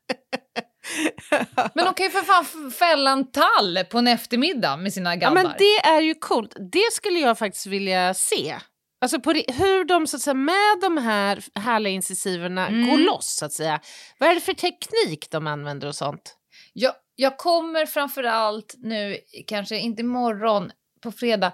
Men 1.74 1.84
de 1.84 1.94
kan 1.94 2.06
ju 2.06 2.10
för 2.10 2.22
fan 2.22 2.70
fälla 2.70 3.10
en 3.10 3.30
tall 3.30 3.78
på 3.90 3.98
en 3.98 4.08
eftermiddag 4.08 4.76
med 4.76 4.92
sina 4.92 5.14
Ja, 5.14 5.20
gabbar. 5.20 5.34
men 5.34 5.52
det 5.58 5.88
är 5.88 6.00
ju 6.00 6.14
coolt. 6.14 6.56
Det 6.72 6.92
skulle 6.92 7.18
jag 7.18 7.38
faktiskt 7.38 7.66
vilja 7.66 8.14
se. 8.14 8.56
Alltså 9.00 9.20
på 9.20 9.32
det, 9.32 9.44
hur 9.48 9.84
de 9.84 10.06
så 10.06 10.16
att 10.16 10.20
säga, 10.22 10.34
med 10.34 10.78
de 10.82 10.98
här 10.98 11.44
härliga 11.58 11.92
incisiverna 11.92 12.66
Mm. 12.68 12.90
går 12.90 12.98
loss 12.98 13.36
så 13.36 13.44
att 13.46 13.52
säga. 13.52 13.80
Vad 14.18 14.30
är 14.30 14.34
det 14.34 14.40
för 14.40 14.52
teknik 14.54 15.26
de 15.30 15.46
använder 15.46 15.88
och 15.88 15.94
sånt? 15.94 16.36
Ja, 16.72 16.92
jag 17.16 17.38
kommer 17.38 17.86
framför 17.86 18.24
allt 18.24 18.74
nu, 18.78 19.16
kanske 19.46 19.78
inte 19.78 20.02
imorgon, 20.02 20.70
på 21.02 21.12
fredag, 21.12 21.52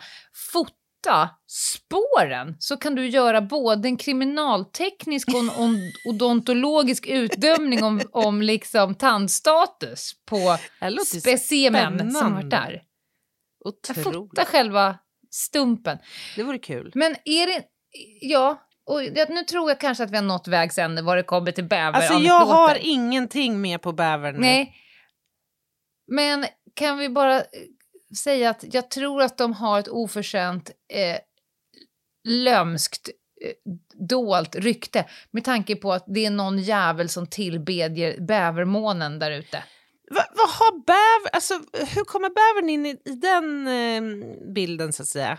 fota 0.53 1.31
spåren. 1.47 2.57
Så 2.59 2.77
kan 2.77 2.95
du 2.95 3.09
göra 3.09 3.41
både 3.41 3.89
en 3.89 3.97
kriminalteknisk 3.97 5.29
och 5.29 5.41
en 5.41 5.51
on- 5.59 5.93
odontologisk 6.09 7.07
utdömning 7.07 7.83
om, 7.85 8.01
om 8.13 8.43
liksom 8.43 8.95
tandstatus 8.95 10.13
på 10.27 10.57
specimen 11.05 12.13
som 12.13 12.35
varit 12.35 12.51
där. 12.51 12.83
Jag 13.65 13.75
Otroligt. 13.75 14.15
fotar 14.15 14.45
själva 14.45 14.99
stumpen. 15.31 15.99
Det 16.37 16.43
vore 16.43 16.59
kul. 16.59 16.93
Men 16.95 17.17
är 17.25 17.47
det... 17.47 17.63
Ja, 18.21 18.63
och 18.87 19.05
jag- 19.05 19.31
nu 19.31 19.43
tror 19.43 19.71
jag 19.71 19.81
kanske 19.81 20.05
att 20.05 20.11
vi 20.11 20.17
har 20.17 20.25
nått 20.25 20.49
vägs 20.49 20.79
ände 20.79 21.03
vad 21.03 21.17
det 21.17 21.23
kommer 21.23 21.53
till 21.53 21.65
bäver. 21.65 21.93
Alltså 21.93 22.15
jag 22.15 22.45
har 22.47 22.79
ingenting 22.81 23.61
med 23.61 23.83
på 23.83 23.93
bävern. 23.93 24.37
Nej. 24.39 24.75
Men 26.15 26.47
kan 26.75 26.99
vi 26.99 27.09
bara 27.09 27.37
eh, 27.41 27.45
säga 28.17 28.51
att 28.51 28.65
jag 28.75 28.91
tror 28.91 29.23
att 29.23 29.39
de 29.39 29.53
har 29.53 29.79
ett 29.79 29.89
oförtjänt 29.89 30.71
eh, 30.93 31.19
lömskt 32.29 33.09
eh, 33.45 33.73
dolt 34.09 34.57
rykte 34.57 35.05
med 35.31 35.45
tanke 35.45 35.77
på 35.77 35.93
att 35.93 36.05
det 36.07 36.27
är 36.27 36.31
någon 36.31 36.59
jävel 36.59 37.09
som 37.09 37.27
tillbedjer 37.27 38.21
bävermånen 38.21 39.19
där 39.19 39.31
ute. 39.31 39.65
Va- 40.11 40.27
Vad 40.35 40.49
har 40.49 40.79
bäver... 40.87 41.31
Alltså, 41.35 41.55
hur 41.95 42.05
kommer 42.05 42.29
bävern 42.29 42.71
in 42.71 42.87
i, 42.87 42.91
i 43.05 43.13
den 43.15 43.67
eh, 43.69 44.27
bilden 44.55 44.93
så 44.93 45.03
att 45.03 45.09
säga? 45.09 45.39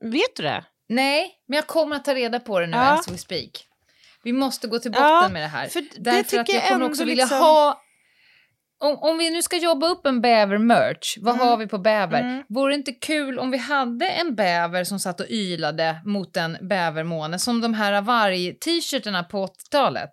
Vet 0.00 0.36
du 0.36 0.42
det? 0.42 0.64
Nej, 0.88 1.34
men 1.48 1.56
jag 1.56 1.66
kommer 1.66 1.96
att 1.96 2.04
ta 2.04 2.14
reda 2.14 2.40
på 2.40 2.60
det 2.60 2.66
nu 2.66 2.76
Ja. 2.76 2.98
as 2.98 3.08
we 3.08 3.18
speak. 3.18 3.66
Vi 4.22 4.32
måste 4.32 4.68
gå 4.68 4.78
till 4.78 4.90
botten 4.90 5.06
Ja, 5.06 5.28
med 5.28 5.42
det 5.42 5.46
här. 5.48 5.68
för 5.68 5.80
det 5.80 5.88
Därför 5.98 6.22
tycker 6.22 6.40
att 6.40 6.48
jag 6.48 6.68
kommer 6.68 6.86
också 6.90 7.04
vilja 7.04 7.24
liksom- 7.24 7.38
ha... 7.38 7.82
Om, 8.78 8.98
om 8.98 9.18
vi 9.18 9.30
nu 9.30 9.42
ska 9.42 9.56
jobba 9.56 9.86
upp 9.88 10.06
en 10.06 10.20
bäver-merch, 10.20 11.16
vad 11.20 11.34
Mm. 11.34 11.46
har 11.48 11.56
vi 11.56 11.66
på 11.66 11.78
bäver? 11.78 12.20
Mm. 12.20 12.42
Vore 12.48 12.72
det 12.72 12.76
inte 12.76 12.92
kul 12.92 13.38
om 13.38 13.50
vi 13.50 13.58
hade 13.58 14.08
en 14.08 14.34
bäver 14.34 14.84
som 14.84 14.98
satt 15.00 15.20
och 15.20 15.26
ylade 15.30 15.96
mot 16.04 16.36
en 16.36 16.56
bävermåne, 16.60 17.38
som 17.38 17.60
de 17.60 17.74
här 17.74 18.00
varg-t-shirtarna 18.02 19.22
på 19.22 19.42
80-talet? 19.46 20.10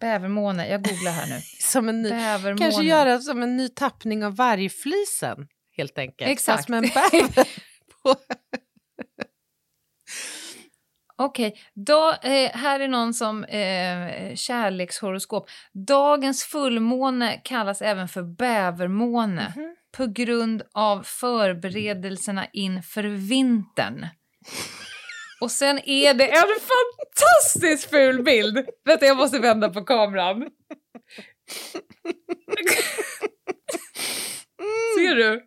Bävermåne, 0.00 0.68
jag 0.68 0.82
googlar 0.84 1.12
här 1.12 1.26
nu. 1.26 1.40
Som 1.60 1.88
en 1.88 2.02
ny, 2.02 2.10
Bävermåne. 2.10 2.58
kanske 2.64 2.82
göra 2.82 3.18
som 3.20 3.42
en 3.42 3.56
ny 3.56 3.68
tappning 3.68 4.24
av 4.24 4.36
vargflisen, 4.36 5.36
helt 5.76 5.98
enkelt. 5.98 6.30
Exakt. 6.30 6.56
Fast 6.58 6.68
med 6.68 6.76
en 6.84 6.90
bäver. 6.94 7.48
Okej, 11.18 11.58
då, 11.74 12.12
eh, 12.22 12.50
här 12.52 12.80
är 12.80 12.88
någon 12.88 13.14
som 13.14 13.44
eh, 13.44 14.34
kärlekshoroskop. 14.34 15.48
Dagens 15.86 16.44
fullmåne 16.44 17.40
kallas 17.44 17.82
även 17.82 18.08
för 18.08 18.22
bävermåne 18.22 19.52
Mhm. 19.56 19.76
på 19.96 20.06
grund 20.06 20.62
av 20.72 21.02
förberedelserna 21.02 22.46
inför 22.52 23.02
vintern. 23.02 24.06
Och 25.40 25.50
sen 25.50 25.78
är 25.88 26.14
det 26.14 26.28
en 26.28 26.42
fantastiskt 26.42 27.90
ful 27.90 28.22
bild. 28.22 28.66
Vänta, 28.84 29.06
jag 29.06 29.16
måste 29.16 29.38
vända 29.38 29.68
på 29.68 29.84
kameran. 29.84 30.46
Ser 34.98 35.14
du? 35.14 35.46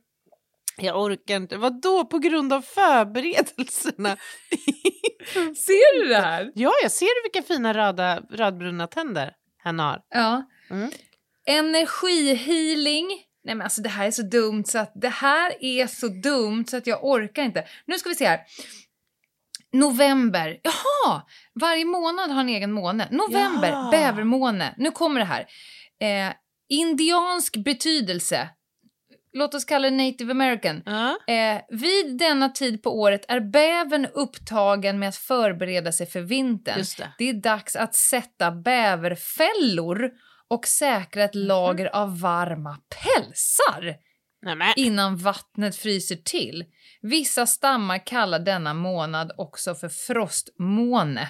Jag 0.77 1.01
orkar 1.01 1.35
inte. 1.35 1.57
Vad 1.57 1.81
då 1.81 2.05
på 2.05 2.17
grund 2.19 2.53
av 2.53 2.61
förberedelserna? 2.61 4.17
Ser 5.55 6.01
du 6.03 6.09
det 6.09 6.21
här? 6.21 6.51
Ja, 6.55 6.71
jag 6.83 6.91
ser 6.91 7.23
vilka 7.23 7.47
fina 7.53 7.73
röda, 7.73 8.21
rödbruna 8.31 8.87
tänder 8.87 9.33
han 9.63 9.79
har. 9.79 10.01
Ja. 10.09 10.43
Mm. 10.69 10.91
Energihealing. 11.45 13.07
Nej 13.43 13.55
men 13.55 13.61
alltså 13.61 13.81
det 13.81 13.89
här 13.89 14.07
är 14.07 14.11
så 14.11 14.21
dumt 14.21 14.63
så 14.65 14.79
att 14.79 14.91
det 14.95 15.09
här 15.09 15.63
är 15.63 15.87
så 15.87 16.07
dumt 16.07 16.65
så 16.67 16.77
att 16.77 16.87
jag 16.87 17.03
orkar 17.05 17.43
inte. 17.43 17.63
Nu 17.85 17.97
ska 17.99 18.09
vi 18.09 18.15
se 18.15 18.25
här. 18.27 18.39
November. 19.73 20.57
Jaha! 20.63 21.21
Varje 21.53 21.85
månad 21.85 22.31
har 22.31 22.41
en 22.41 22.49
egen 22.49 22.71
måne. 22.71 23.07
November, 23.11 23.69
Ja. 23.69 23.89
bävermåne. 23.91 24.73
Nu 24.77 24.91
kommer 24.91 25.19
det 25.19 25.25
här. 25.25 25.47
Eh, 26.01 26.33
indiansk 26.69 27.57
betydelse. 27.57 28.49
Låt 29.33 29.53
oss 29.53 29.65
kalla 29.65 29.89
det 29.89 29.95
native 29.95 30.31
american. 30.31 30.83
Ja. 30.85 31.17
Eh, 31.27 31.61
vid 31.69 32.17
denna 32.17 32.49
tid 32.49 32.83
på 32.83 32.99
året 32.99 33.25
är 33.27 33.39
bävern 33.39 34.05
upptagen 34.13 34.99
med 34.99 35.09
att 35.09 35.15
förbereda 35.15 35.91
sig 35.91 36.07
för 36.07 36.21
vintern. 36.21 36.83
Det. 36.97 37.11
Det 37.17 37.29
är 37.29 37.33
dags 37.33 37.75
att 37.75 37.95
sätta 37.95 38.51
bäverfällor 38.51 40.11
och 40.47 40.67
säkra 40.67 41.23
ett 41.23 41.35
lager 41.35 41.95
av 41.95 42.19
varma 42.19 42.77
pälsar 42.89 43.95
Nämen. 44.41 44.73
innan 44.75 45.17
vattnet 45.17 45.75
fryser 45.75 46.15
till. 46.15 46.65
Vissa 47.01 47.45
stammar 47.45 48.05
kallar 48.05 48.39
denna 48.39 48.73
månad 48.73 49.31
också 49.37 49.75
för 49.75 49.89
frostmåne. 49.89 51.29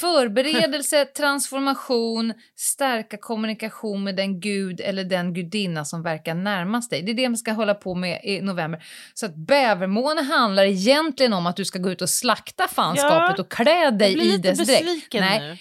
Förberedelse, 0.00 1.04
transformation, 1.04 2.34
stärka 2.56 3.16
kommunikation 3.16 4.04
med 4.04 4.16
den 4.16 4.40
gud 4.40 4.80
eller 4.80 5.04
den 5.04 5.34
gudinna 5.34 5.84
som 5.84 6.02
verkar 6.02 6.34
närmast 6.34 6.90
dig. 6.90 7.02
Det 7.02 7.12
är 7.12 7.14
det 7.14 7.28
man 7.28 7.36
ska 7.36 7.52
hålla 7.52 7.74
på 7.74 7.94
med 7.94 8.20
i 8.24 8.40
november. 8.40 8.84
Så 9.14 9.26
att 9.26 9.36
bävermåne 9.36 10.22
handlar 10.22 10.64
egentligen 10.64 11.32
om 11.32 11.46
att 11.46 11.56
du 11.56 11.64
ska 11.64 11.78
gå 11.78 11.90
ut 11.90 12.02
och 12.02 12.10
slakta 12.10 12.68
fanskapet 12.68 13.34
Ja, 13.38 13.42
och 13.42 13.50
klä 13.50 13.64
dig 13.64 13.82
jag 13.82 13.94
blir 13.94 14.10
i 14.10 14.24
lite 14.24 14.48
dess 14.48 14.58
dräkt. 14.58 14.84
besviken 14.84 15.20
Nej, 15.20 15.40
nu. 15.40 15.56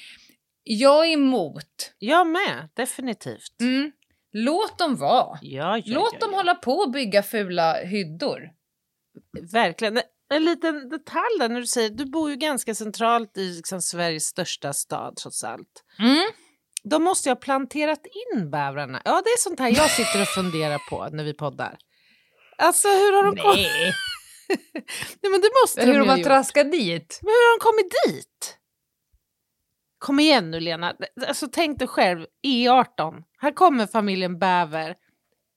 jag 0.63 1.05
är 1.05 1.13
emot. 1.13 1.93
Jag 1.99 2.27
med, 2.27 2.69
definitivt. 2.73 3.61
Mm. 3.61 3.91
Låt 4.33 4.77
dem 4.77 4.95
vara. 4.95 5.39
Ja, 5.41 5.77
ja, 5.77 5.83
Låt 5.85 6.19
dem 6.19 6.33
hålla 6.33 6.55
på 6.55 6.71
och 6.71 6.91
bygga 6.91 7.23
fula 7.23 7.73
hyddor. 7.73 8.49
Verkligen. 9.51 10.01
En 10.35 10.45
liten 10.45 10.89
detalj 10.89 11.39
där 11.39 11.49
när 11.49 11.59
du 11.59 11.67
säger, 11.67 11.89
du 11.89 12.05
bor 12.05 12.29
ju 12.29 12.35
ganska 12.35 12.75
centralt 12.75 13.37
i 13.37 13.55
liksom 13.55 13.81
Sveriges 13.81 14.25
största 14.25 14.73
stad 14.73 15.15
trots 15.15 15.43
allt. 15.43 15.83
Mm. 15.99 16.29
De 16.83 17.03
måste 17.03 17.29
ju 17.29 17.31
ha 17.31 17.39
planterat 17.39 18.05
in 18.05 18.51
bävrarna. 18.51 19.01
Ja, 19.05 19.21
det 19.25 19.29
är 19.29 19.37
sånt 19.37 19.59
här 19.59 19.69
jag 19.69 19.91
sitter 19.91 20.21
och 20.21 20.27
funderar 20.27 20.89
på 20.89 21.09
när 21.11 21.23
vi 21.23 21.33
poddar. 21.33 21.77
Alltså 22.57 22.87
hur 22.87 23.13
har 23.13 23.23
de 23.23 23.41
kommit... 23.41 23.67
Nej, 25.21 25.31
men 25.31 25.41
det 25.41 25.49
måste 25.63 25.85
hur 25.85 25.93
de 25.93 25.99
de 25.99 26.03
ju 26.03 26.09
har 26.09 26.17
traskat 26.17 26.71
dit. 26.71 27.19
Men 27.21 27.29
hur 27.29 27.51
har 27.51 27.59
de 27.59 27.63
kommit 27.63 27.93
dit? 28.07 28.57
Kom 29.97 30.19
igen 30.19 30.51
nu 30.51 30.59
Lena, 30.59 30.95
alltså, 31.27 31.47
tänk 31.51 31.79
dig 31.79 31.87
själv, 31.87 32.25
E18, 32.47 33.23
här 33.37 33.51
kommer 33.51 33.87
familjen 33.87 34.39
Bäver 34.39 34.95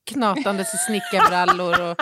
knatandes 0.07 0.75
i 0.75 0.77
snickarbrallor 0.77 1.81
och... 1.81 1.97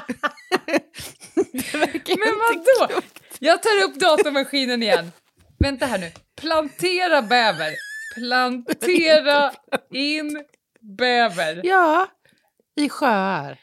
Men 2.07 2.35
vadå? 2.49 3.01
Jag 3.39 3.63
tar 3.63 3.85
upp 3.85 3.95
datamaskinen 3.95 4.83
igen. 4.83 5.13
Vänta 5.59 5.87
här 5.87 5.99
nu. 5.99 6.13
Plantera 6.41 7.23
bäver. 7.23 7.71
Plantera 8.15 9.53
in 9.93 10.45
bäver. 10.99 11.61
Ja, 11.65 12.07
i 12.77 12.89
sjöar. 12.89 13.59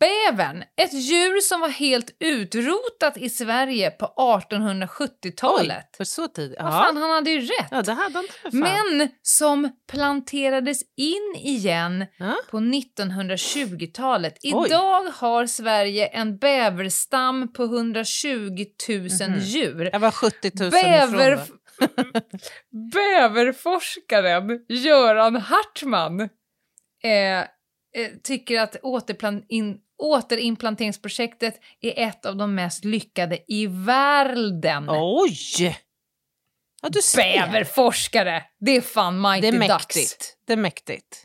Bävern, 0.00 0.64
ett 0.76 0.92
djur 0.92 1.40
som 1.40 1.60
var 1.60 1.68
helt 1.68 2.16
utrotat 2.20 3.16
i 3.16 3.30
Sverige 3.30 3.90
på 3.90 4.06
1870-talet. 4.16 5.76
Oj, 5.92 5.96
för 5.96 6.04
så 6.04 6.28
tidigt. 6.28 6.58
Vad 6.60 6.72
fan, 6.72 6.96
han 6.96 7.10
hade 7.10 7.30
ju 7.30 7.40
rätt. 7.40 7.68
ja, 7.70 7.82
det 7.82 7.92
hade 7.92 8.14
han. 8.18 8.24
Men 8.52 9.08
som 9.22 9.70
planterades 9.90 10.82
in 10.96 11.34
igen 11.36 12.06
Ja. 12.18 12.34
på 12.50 12.56
1920-talet. 12.58 14.34
Oj. 14.42 14.66
Idag 14.66 15.04
har 15.14 15.46
Sverige 15.46 16.06
en 16.06 16.38
bäverstam 16.38 17.52
på 17.52 17.62
120 17.64 18.64
000 18.88 18.98
Mhm. 19.28 19.38
djur. 19.40 19.90
Jag 19.92 20.00
var 20.00 20.10
70 20.10 20.50
000 20.60 20.70
Bäver... 20.70 21.32
ifrån. 21.32 21.58
Bäverforskaren 22.92 24.60
Göran 24.68 25.36
Hartman 25.36 26.20
eh, 26.20 26.28
tycker 28.22 28.60
att 28.60 28.76
återplan- 28.82 29.44
in, 29.48 29.78
återimplanteringsprojektet 29.98 31.60
är 31.80 32.08
ett 32.08 32.26
av 32.26 32.36
de 32.36 32.54
mest 32.54 32.84
lyckade 32.84 33.38
i 33.48 33.66
världen. 33.66 34.86
Oj! 34.90 35.76
Ja, 36.82 36.88
du 36.88 37.02
ser. 37.02 37.22
Bäverforskare! 37.46 38.42
Det 38.60 38.76
är 38.76 38.80
fan 38.80 39.14
Det 39.14 39.20
mighty 39.28 39.48
är 39.48 39.52
ducks. 39.52 39.68
mäktigt. 39.68 40.36
Det 40.46 40.52
är 40.52 40.56
mäktigt. 40.56 41.24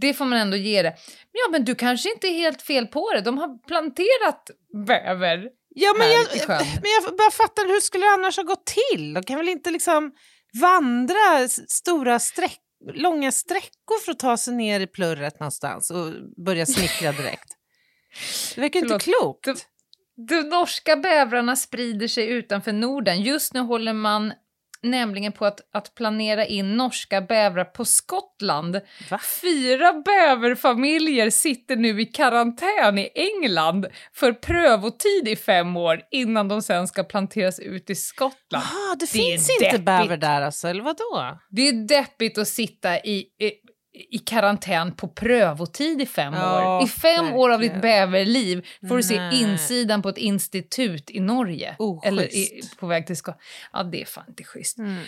Det 0.00 0.14
får 0.14 0.24
man 0.24 0.38
ändå 0.38 0.56
ge 0.56 0.82
det. 0.82 0.96
Ja, 1.32 1.50
men 1.50 1.64
du 1.64 1.74
kanske 1.74 2.12
inte 2.12 2.26
är 2.26 2.32
helt 2.32 2.62
fel 2.62 2.86
på 2.86 3.12
det. 3.14 3.20
De 3.20 3.38
har 3.38 3.66
planterat 3.66 4.50
bäver. 4.86 5.48
Ja, 5.78 5.94
men 5.98 6.08
jag, 6.10 6.26
men 6.48 6.90
jag 7.02 7.16
bara 7.16 7.30
fattar, 7.30 7.66
hur 7.66 7.80
skulle 7.80 8.04
det 8.06 8.12
annars 8.12 8.36
ha 8.36 8.42
gått 8.44 8.66
till? 8.90 9.14
De 9.14 9.22
kan 9.22 9.36
väl 9.38 9.48
inte 9.48 9.70
liksom 9.70 10.12
vandra 10.60 11.48
stora 11.68 12.18
sträck, 12.18 12.60
långa 12.94 13.32
sträckor 13.32 14.04
för 14.04 14.12
att 14.12 14.18
ta 14.18 14.36
sig 14.36 14.54
ner 14.54 14.80
i 14.80 14.86
plurret 14.86 15.40
någonstans 15.40 15.90
och 15.90 16.12
börja 16.44 16.66
snickra 16.66 17.12
direkt? 17.12 17.56
Det 18.54 18.60
verkar 18.60 18.80
inte 18.80 18.98
Förlåt. 19.00 19.42
klokt. 19.42 19.66
De 20.28 20.42
norska 20.42 20.96
bävrarna 20.96 21.56
sprider 21.56 22.08
sig 22.08 22.26
utanför 22.28 22.72
Norden. 22.72 23.22
Just 23.22 23.54
nu 23.54 23.60
håller 23.60 23.92
man 23.92 24.32
nämligen 24.86 25.32
på 25.32 25.46
att, 25.46 25.60
att 25.72 25.94
planera 25.94 26.46
in 26.46 26.76
norska 26.76 27.20
bävrar 27.20 27.64
på 27.64 27.84
Skottland. 27.84 28.80
Va? 29.10 29.20
Fyra 29.42 29.92
bäverfamiljer 29.92 31.30
sitter 31.30 31.76
nu 31.76 32.00
i 32.00 32.04
karantän 32.04 32.98
i 32.98 33.10
England 33.14 33.86
för 34.14 34.32
prövotid 34.32 35.28
i 35.28 35.36
fem 35.36 35.76
år 35.76 36.00
innan 36.10 36.48
de 36.48 36.62
sen 36.62 36.88
ska 36.88 37.04
planteras 37.04 37.58
ut 37.60 37.90
i 37.90 37.94
Skottland. 37.94 38.64
Ah, 38.64 38.94
det, 38.94 39.00
Det 39.00 39.06
finns 39.06 39.50
inte 39.50 39.64
deppigt. 39.64 39.84
bäver 39.84 40.16
där 40.16 40.42
alltså, 40.42 40.68
eller 40.68 40.82
vadå? 40.82 41.38
Det 41.50 41.68
är 41.68 41.72
deppigt 41.72 42.38
att 42.38 42.48
sitta 42.48 42.98
i, 42.98 43.16
i, 43.18 43.52
i 44.10 44.18
karantän 44.18 44.92
på 44.92 45.08
prövotid 45.08 46.02
i 46.02 46.06
fem 46.06 46.34
Ja, 46.34 46.76
år. 46.76 46.84
I 46.84 46.88
fem 46.88 47.32
år 47.32 47.50
av 47.50 47.60
ditt 47.60 47.72
verkligen. 47.72 48.10
bäverliv 48.10 48.66
får 48.88 48.96
du 48.96 49.02
se 49.02 49.30
insidan 49.32 50.02
på 50.02 50.08
ett 50.08 50.18
institut 50.18 51.10
i 51.10 51.20
Norge. 51.20 51.76
Oschysst. 51.78 52.06
Eller 52.06 52.36
i, 52.36 52.62
på 52.78 52.86
väg 52.86 53.06
till 53.06 53.16
Skåne. 53.16 53.36
Ja, 53.72 53.82
det 53.82 54.02
är 54.02 54.06
fan 54.06 54.24
inte 54.28 54.44
schysst. 54.44 54.78
Mm. 54.78 55.02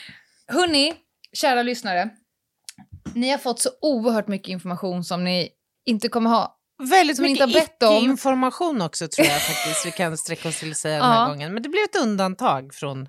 Hörni, 0.47 0.95
kära 1.33 1.63
lyssnare. 1.63 2.11
Ni 3.15 3.31
har 3.31 3.39
fått 3.39 3.61
så 3.61 3.71
oerhört 3.81 4.29
mycket 4.29 4.49
information 4.49 5.05
som 5.05 5.25
ni 5.25 5.49
inte 5.87 6.09
kommer 6.09 6.31
ha. 6.31 6.55
Väldigt 6.91 7.17
Som 7.17 7.23
mycket 7.25 7.49
icke-information 7.49 8.83
också 8.83 9.09
tror 9.09 9.27
jag 9.27 9.43
faktiskt 9.43 9.87
vi 9.87 9.91
kan 9.91 10.19
sträcka 10.19 10.49
oss 10.49 10.59
till 10.61 10.71
att 10.71 10.77
säga 10.77 10.99
den 10.99 11.13
här 11.13 11.29
gången. 11.29 11.55
Men 11.55 11.63
det 11.63 11.69
blev 11.69 11.85
ett 11.85 11.97
undantag 12.03 12.75
från 12.75 13.09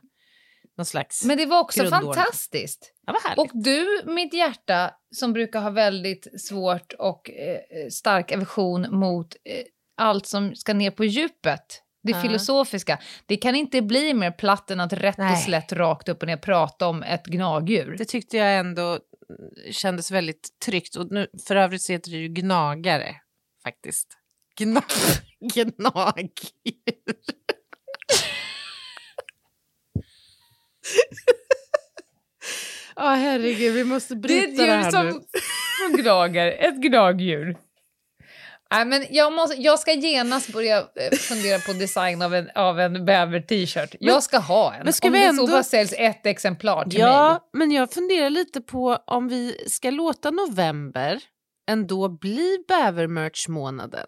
någon 0.80 0.86
slags... 0.86 1.26
Men 1.26 1.38
det 1.38 1.46
var 1.46 1.60
också 1.60 1.82
Grundordning. 1.82 2.14
fantastiskt. 2.14 2.94
ja. 3.06 3.16
Och 3.38 3.50
du, 3.54 4.02
mitt 4.06 4.34
hjärta, 4.34 4.92
som 5.16 5.34
brukar 5.34 5.62
ha 5.62 5.70
väldigt 5.70 6.42
svårt 6.42 6.94
och 6.94 7.30
eh, 7.30 7.88
stark 7.90 8.32
aversion 8.32 8.88
mot 9.00 9.36
eh, 9.46 9.64
allt 9.98 10.26
som 10.26 10.56
ska 10.56 10.74
ner 10.74 10.92
på 10.92 11.06
djupet, 11.06 11.84
det 12.04 12.12
Ja. 12.12 12.22
filosofiska, 12.22 13.00
det 13.26 13.38
kan 13.38 13.56
inte 13.56 13.82
bli 13.82 14.14
mer 14.14 14.32
platt 14.32 14.72
än 14.72 14.80
att 14.80 14.94
rätt 14.94 15.18
och 15.18 15.24
Nej. 15.24 15.44
slätt 15.44 15.74
rakt 15.74 16.10
upp 16.10 16.22
och 16.22 16.28
ner 16.28 16.38
prata 16.38 16.88
om 16.88 17.04
ett 17.04 17.26
gnagdjur. 17.26 17.96
Det 17.98 18.06
tyckte 18.06 18.38
jag 18.38 18.58
ändå 18.58 18.84
mm, 18.84 19.00
kändes 19.72 20.12
väldigt 20.12 20.60
tryggt. 20.66 20.96
Och 20.96 21.12
nu, 21.12 21.28
för 21.48 21.56
övrigt 21.56 21.82
så 21.82 21.92
heter 21.92 22.12
det 22.12 22.18
ju 22.18 22.28
gnagare, 22.28 23.16
faktiskt. 23.64 24.08
Gna 24.60 24.82
gnagdjur. 25.54 27.39
Ja, 33.00 33.10
herregud, 33.10 33.74
vi 33.74 33.84
måste 33.84 34.16
Det 34.16 34.18
är 34.18 34.48
bryta 34.48 34.48
ett 34.52 34.58
det, 34.58 34.64
djur 34.64 34.72
här 34.72 34.92
som, 34.92 35.08
nu. 35.92 35.98
gnager, 36.02 36.48
ett 36.60 36.76
gnagdjur. 36.76 37.58
Nej, 38.72 38.86
men 38.86 39.06
jag, 39.10 39.34
måste, 39.34 39.62
jag 39.62 39.80
ska 39.80 39.94
genast 39.94 40.54
börja 40.54 40.78
eh, 40.78 41.18
fundera 41.20 41.60
på 41.60 41.74
design 41.74 42.22
av 42.22 42.36
en, 42.36 42.50
av 42.56 42.80
en 42.80 43.06
bäver-t-shirt. 43.06 43.96
Jag 44.00 44.24
ska 44.24 44.38
ha 44.38 44.74
en. 44.74 44.84
men 44.84 44.94
ska 44.94 45.08
Om 45.08 45.14
vi 45.14 45.20
det 45.20 45.26
ändå- 45.26 45.48
så 45.48 45.52
bara 45.52 45.64
säljs 45.64 45.94
ett 45.98 46.26
exemplar 46.26 46.84
till 46.84 47.00
mig. 47.00 47.08
Ja, 47.10 47.50
men 47.54 47.72
jag 47.72 47.92
funderar 47.94 48.30
lite 48.30 48.62
på 48.62 48.98
om 49.08 49.28
vi 49.28 49.56
ska 49.68 49.90
låta 49.92 50.32
november 50.32 51.20
ändå 51.70 52.10
bli 52.10 52.58
bävermerch-månaden 52.68 54.08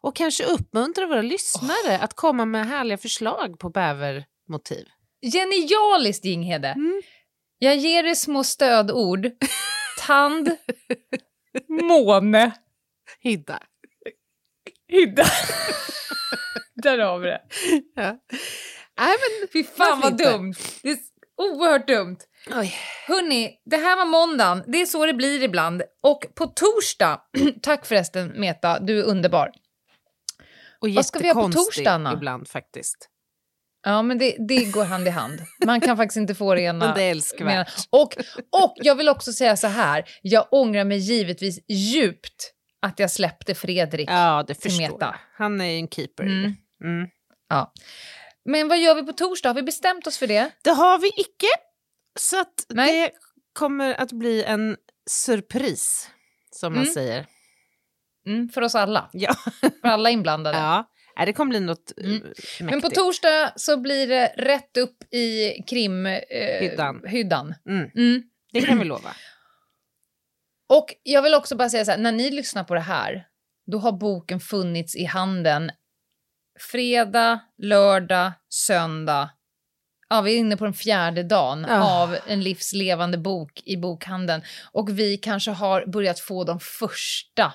och 0.00 0.16
kanske 0.16 0.44
uppmuntra 0.44 1.06
våra 1.06 1.22
lyssnare 1.22 1.98
att 2.00 2.14
komma 2.14 2.44
med 2.44 2.66
härliga 2.66 2.98
förslag 2.98 3.58
på 3.58 3.70
bävermotiv. 3.70 4.86
Genialiskt, 5.22 6.24
Jinghede! 6.24 6.68
Mm. 6.68 7.02
Jag 7.58 7.76
ger 7.76 8.02
dig 8.02 8.16
små 8.16 8.44
stödord. 8.44 9.30
Tand, 10.06 10.50
måne, 11.68 12.52
Hydda. 13.20 13.62
hydda. 14.88 15.24
Där 16.82 16.98
har 16.98 17.18
vi 17.18 17.26
det. 17.28 17.42
Ja. 17.94 18.18
Nej, 18.98 19.16
men 19.40 19.48
Fy 19.52 19.64
fan 19.64 20.00
vad 20.00 20.12
inte? 20.12 20.32
dumt. 20.32 20.54
Det 20.82 20.90
är 20.90 20.98
oerhört 21.36 21.86
dumt. 21.86 22.16
Oj. 22.56 22.74
Det 23.64 23.76
här 23.76 23.96
var 23.96 24.04
måndagen. 24.04 24.64
Det 24.66 24.80
är 24.82 24.86
så 24.86 25.06
det 25.06 25.14
blir 25.14 25.42
ibland. 25.42 25.82
Och 26.02 26.26
på 26.34 26.46
torsdag, 26.46 27.20
tack 27.62 27.86
förresten 27.86 28.32
Meta, 28.40 28.78
du 28.80 28.98
är 29.00 29.04
underbar. 29.04 29.50
Och 30.80 30.88
Vad 30.88 31.06
ska 31.06 31.18
vi 31.18 31.28
ha 31.28 31.42
på 31.42 31.52
torsdag, 31.52 31.90
Anna? 31.90 32.12
ibland 32.12 32.48
faktiskt. 32.48 33.08
Ja, 33.82 34.02
men 34.02 34.18
det, 34.18 34.36
det 34.48 34.64
går 34.64 34.84
hand 34.84 35.06
i 35.06 35.10
hand. 35.10 35.40
Man 35.66 35.80
kan 35.80 35.96
faktiskt 35.96 36.16
inte 36.16 36.34
få 36.34 36.54
det 36.54 36.60
ena... 36.62 36.86
Men 36.86 36.94
det 36.94 37.02
är 37.02 37.10
älskvärt. 37.10 37.68
Och, 37.90 38.16
och 38.52 38.74
jag 38.76 38.94
vill 38.94 39.08
också 39.08 39.32
säga 39.32 39.56
så 39.56 39.66
här, 39.66 40.04
jag 40.22 40.46
ångrar 40.50 40.84
mig 40.84 40.98
givetvis 40.98 41.58
djupt 41.68 42.52
att 42.82 42.98
jag 42.98 43.10
släppte 43.10 43.54
Fredrik. 43.54 44.10
Ja, 44.10 44.44
det 44.46 44.54
till 44.54 44.70
förstår 44.70 44.92
Meta. 44.92 45.16
Han 45.36 45.60
är 45.60 45.64
ju 45.64 45.78
en 45.78 45.88
keeper. 45.88 46.24
Mm. 46.24 46.54
Mm. 46.84 47.08
Ja. 47.48 47.72
Men 48.44 48.68
vad 48.68 48.78
gör 48.78 48.94
vi 48.94 49.02
på 49.02 49.12
torsdag? 49.12 49.48
Har 49.48 49.54
vi 49.54 49.62
bestämt 49.62 50.06
oss 50.06 50.18
för 50.18 50.26
det? 50.26 50.50
Det 50.64 50.70
har 50.70 50.98
vi 50.98 51.08
icke. 51.08 51.46
Så 52.18 52.44
det 52.68 53.10
kommer 53.52 53.94
att 54.00 54.12
bli 54.12 54.44
en 54.44 54.76
surpris, 55.10 56.10
som 56.50 56.72
man 56.72 56.82
Mm. 56.82 56.94
säger. 56.94 57.26
Mm, 58.26 58.48
för 58.48 58.62
oss 58.62 58.74
alla. 58.74 59.10
Ja. 59.12 59.34
För 59.60 59.88
alla 59.88 60.10
inblandade. 60.10 60.58
ja. 60.58 60.90
Nej, 61.18 61.26
det 61.26 61.32
kommer 61.32 61.50
bli 61.50 61.60
något 61.60 61.92
Mm. 61.98 62.16
mm. 62.16 62.32
Men 62.60 62.80
på 62.80 62.90
torsdag 62.90 63.52
så 63.56 63.76
blir 63.76 64.06
det 64.06 64.26
rätt 64.36 64.76
upp 64.76 65.14
i 65.14 65.52
krimhyddan. 65.68 67.04
Eh, 67.04 67.10
Hyddan. 67.10 67.54
Mm. 67.68 67.90
Mm. 67.94 68.22
Det 68.52 68.60
kan 68.60 68.78
vi 68.78 68.84
lova. 68.84 69.10
Och 70.68 70.94
jag 71.02 71.22
vill 71.22 71.34
också 71.34 71.56
bara 71.56 71.68
säga 71.70 71.84
så 71.84 71.90
här, 71.90 71.98
när 71.98 72.12
ni 72.12 72.30
lyssnar 72.30 72.64
på 72.64 72.74
det 72.74 72.80
här, 72.80 73.26
då 73.66 73.78
har 73.78 73.92
boken 73.92 74.40
funnits 74.40 74.96
i 74.96 75.04
handen 75.04 75.70
fredag, 76.60 77.40
lördag, 77.62 78.32
söndag. 78.48 79.30
Ja, 80.08 80.20
vi 80.20 80.34
är 80.34 80.38
inne 80.38 80.56
på 80.56 80.64
den 80.64 80.74
fjärde 80.74 81.22
dagen 81.22 81.66
Ja. 81.68 82.02
av 82.02 82.16
en 82.26 82.42
livslevande 82.42 83.18
bok 83.18 83.62
i 83.64 83.76
bokhandeln. 83.76 84.42
Och 84.72 84.98
vi 84.98 85.16
kanske 85.16 85.50
har 85.50 85.86
börjat 85.86 86.20
få 86.20 86.44
de 86.44 86.60
första, 86.60 87.52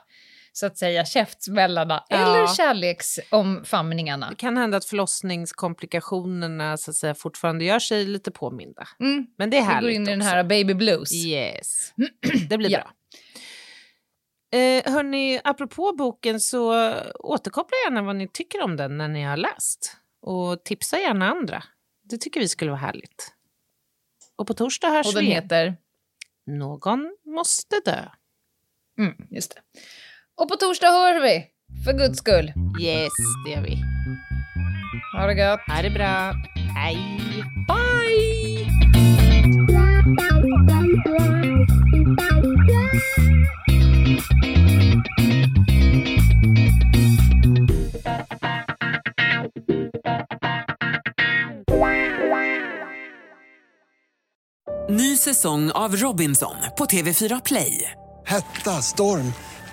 så 0.55 0.65
att 0.65 0.77
säga, 0.77 1.05
käftsmällarna 1.05 2.03
Ja. 2.09 2.15
eller 2.17 2.47
kärleksomfamningarna. 2.55 4.29
Det 4.29 4.35
kan 4.35 4.57
hända 4.57 4.77
att 4.77 4.85
förlossningskomplikationerna 4.85 6.77
så 6.77 6.91
att 6.91 6.97
säga, 6.97 7.15
fortfarande 7.15 7.65
gör 7.65 7.79
sig 7.79 8.05
lite 8.05 8.31
påminda. 8.31 8.87
Mm. 8.99 9.25
Men 9.37 9.49
det 9.49 9.57
är 9.57 9.61
Vi 9.61 9.67
härligt 9.67 9.89
går 9.89 9.95
in 9.95 10.07
i 10.07 10.11
den 10.11 10.19
också. 10.21 10.29
här 10.29 10.43
baby 10.43 10.73
blues. 10.73 11.13
Yes, 11.13 11.93
det 12.49 12.57
blir 12.57 12.69
Ja. 12.69 12.79
bra. 12.79 12.91
Eh, 14.59 14.91
hörni, 14.93 15.41
apropå 15.43 15.93
boken 15.97 16.39
så 16.39 16.93
återkoppla 17.19 17.75
gärna 17.85 18.01
vad 18.01 18.15
ni 18.15 18.27
tycker 18.27 18.61
om 18.61 18.75
den 18.77 18.97
när 18.97 19.07
ni 19.07 19.23
har 19.23 19.37
läst. 19.37 19.97
Och 20.21 20.63
tipsa 20.63 20.99
gärna 20.99 21.29
andra. 21.31 21.63
Det 22.03 22.17
tycker 22.17 22.39
vi 22.39 22.47
skulle 22.47 22.71
vara 22.71 22.81
härligt. 22.81 23.33
Och 24.35 24.47
på 24.47 24.53
torsdag 24.53 24.89
hörs 24.89 25.07
Och 25.07 25.13
den 25.13 25.25
vi 25.25 25.31
heter? 25.31 25.75
Någon 26.45 27.17
måste 27.25 27.81
dö. 27.85 28.05
Mm, 28.99 29.13
just 29.29 29.55
det. 29.55 29.61
Och 30.41 30.47
på 30.49 30.55
torsdag 30.55 30.87
hör 30.87 31.21
vi, 31.21 31.45
för 31.85 31.93
guds 31.93 32.17
skull. 32.17 32.53
Yes, 32.81 33.11
det 33.45 33.51
gör 33.51 33.61
vi. 33.61 33.77
Ha 35.17 35.27
det 35.27 35.33
gött. 35.33 35.59
Ha 35.67 35.81
det 35.81 35.89
bra. 35.89 36.33
Hej! 36.75 36.97
Bye! 37.67 38.13
Ny 54.89 55.17
säsong 55.17 55.71
av 55.71 55.95
Robinson 55.95 56.55
på 56.77 56.85
TV4 56.85 57.41
Play. 57.45 57.91
Hetta, 58.25 58.71
storm, 58.81 59.33